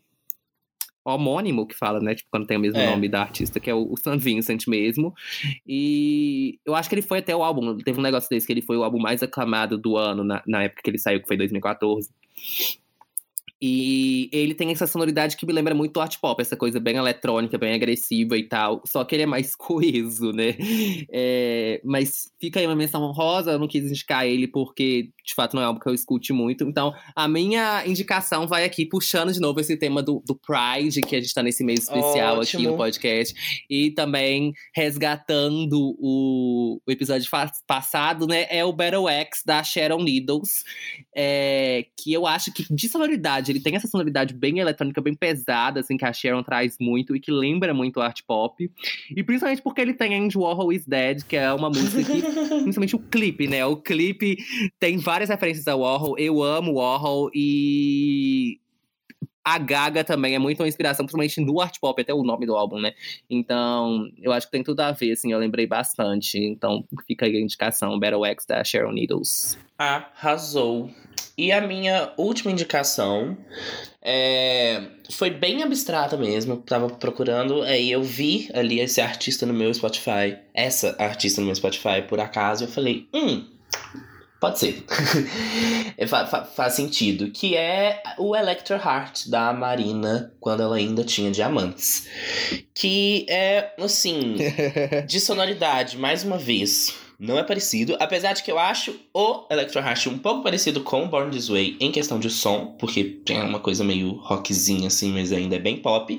[1.07, 2.15] homônimo que fala, né?
[2.15, 2.89] Tipo, quando tem o mesmo é.
[2.89, 4.17] nome da artista, que é o, o St.
[4.17, 5.13] Vincent mesmo.
[5.65, 8.61] E eu acho que ele foi até o álbum, teve um negócio desse que ele
[8.61, 11.37] foi o álbum mais aclamado do ano, na, na época que ele saiu, que foi
[11.37, 12.09] 2014.
[13.61, 17.57] E ele tem essa sonoridade que me lembra muito art pop, essa coisa bem eletrônica,
[17.57, 18.83] bem agressiva e tal.
[18.85, 20.55] Só que ele é mais coeso, né?
[21.11, 25.55] É, mas fica aí uma menção honrosa, eu não quis indicar ele porque, de fato,
[25.55, 26.63] não é algo que eu escute muito.
[26.63, 31.15] Então, a minha indicação vai aqui, puxando de novo esse tema do, do Pride, que
[31.15, 32.61] a gente tá nesse mês especial Ótimo.
[32.61, 33.65] aqui no podcast.
[33.67, 37.27] E também resgatando o, o episódio
[37.65, 38.45] passado, né?
[38.51, 40.63] É o Battle X da Sharon Needles.
[41.15, 45.13] É, que eu acho que de sonoridade sonoridade, ele tem essa sonoridade bem eletrônica, bem
[45.13, 48.69] pesada, assim, que a Sharon traz muito e que lembra muito art pop.
[49.15, 52.21] E principalmente porque ele tem Andy Warhol is Dead, que é uma música que,
[52.63, 53.65] principalmente o clipe, né?
[53.65, 54.37] O clipe
[54.79, 56.17] tem várias referências ao Warhol.
[56.17, 58.59] Eu amo Warhol e
[59.43, 62.55] a Gaga também é muito uma inspiração, principalmente no art pop, até o nome do
[62.55, 62.93] álbum, né?
[63.29, 66.37] Então, eu acho que tem tudo a ver, assim, eu lembrei bastante.
[66.37, 69.57] Então, fica aí a indicação, Battle X da Sharon Needles.
[69.77, 70.89] Arrasou.
[71.37, 73.37] E a minha última indicação
[74.01, 76.53] é, foi bem abstrata mesmo.
[76.53, 81.45] Eu tava procurando, aí eu vi ali esse artista no meu Spotify, essa artista no
[81.45, 83.45] meu Spotify por acaso, e eu falei, hum,
[84.39, 84.83] pode ser.
[86.07, 87.29] faz, faz sentido.
[87.29, 92.07] Que é o Electro Heart da Marina, quando ela ainda tinha diamantes.
[92.73, 94.37] Que é, assim,
[95.05, 99.79] de sonoridade, mais uma vez não é parecido, apesar de que eu acho o Electro
[99.79, 103.41] Heart um pouco parecido com o Born This Way em questão de som, porque tem
[103.41, 106.17] uma coisa meio rockzinha assim, mas ainda é bem pop.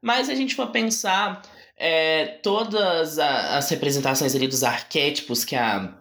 [0.00, 1.42] Mas a gente for pensar
[1.76, 5.92] é, todas as representações ali dos arquétipos que a,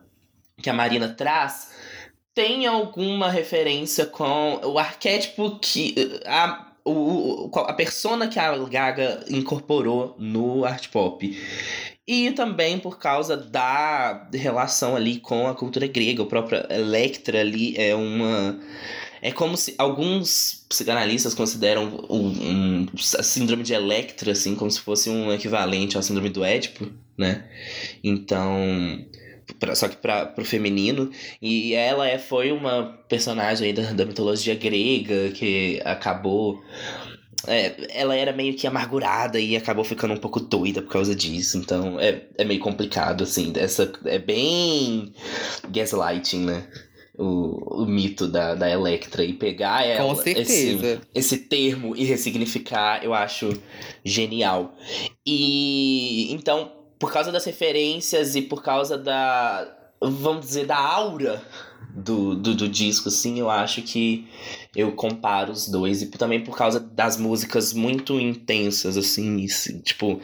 [0.61, 1.72] que a Marina traz,
[2.36, 10.15] tem alguma referência com o arquétipo que a o, a persona que a Gaga incorporou
[10.19, 11.38] no art pop.
[12.05, 16.21] E também por causa da relação ali com a cultura grega.
[16.21, 18.59] O próprio Electra ali é uma.
[19.21, 24.81] É como se alguns psicanalistas consideram um, um, a síndrome de Electra, assim, como se
[24.81, 27.45] fosse um equivalente à síndrome do Édipo, né?
[28.03, 29.05] Então.
[29.59, 31.09] Pra, só que para pro feminino.
[31.41, 36.61] E ela é, foi uma personagem da, da mitologia grega que acabou
[37.48, 41.57] é, ela era meio que amargurada e acabou ficando um pouco doida por causa disso.
[41.57, 43.52] Então é, é meio complicado, assim.
[43.56, 45.14] Essa, é bem
[45.70, 46.68] gaslighting, né?
[47.15, 49.24] O, o mito da, da Electra.
[49.24, 50.53] E pegar ela, Com certeza.
[50.53, 53.53] Esse, esse termo e ressignificar, eu acho
[54.03, 54.76] genial.
[55.26, 59.80] E então, por causa das referências e por causa da.
[60.02, 61.41] Vamos dizer, da aura
[61.95, 64.28] do, do, do, disco, assim, eu acho que
[64.76, 66.02] eu comparo os dois.
[66.02, 70.20] E também por causa das músicas muito intensas, assim, assim tipo,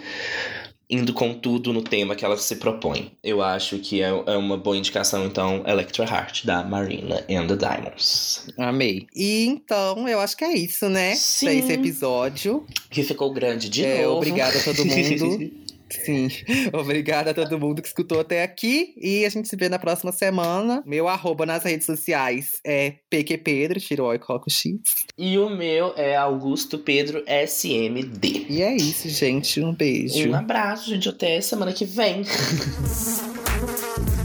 [0.90, 3.12] indo com tudo no tema que ela se propõe.
[3.24, 7.56] Eu acho que é, é uma boa indicação, então, Electra Heart, da Marina and the
[7.56, 8.48] Diamonds.
[8.58, 9.06] Amei.
[9.16, 11.14] E então, eu acho que é isso, né?
[11.16, 11.46] Sim.
[11.46, 12.66] Pra esse episódio.
[12.90, 14.18] Que ficou grande de é, novo.
[14.18, 15.52] Obrigada a todo mundo.
[15.90, 16.30] Sim.
[16.74, 18.94] Obrigada a todo mundo que escutou até aqui.
[18.98, 20.84] E a gente se vê na próxima semana.
[20.86, 24.80] Meu arroba nas redes sociais é PQPedro, tirou e coloca o X.
[25.18, 28.46] E o meu é Augusto Pedro SMD.
[28.50, 29.62] E é isso, gente.
[29.62, 30.30] Um beijo.
[30.30, 31.10] Um abraço, gente.
[31.10, 32.24] Até semana que vem.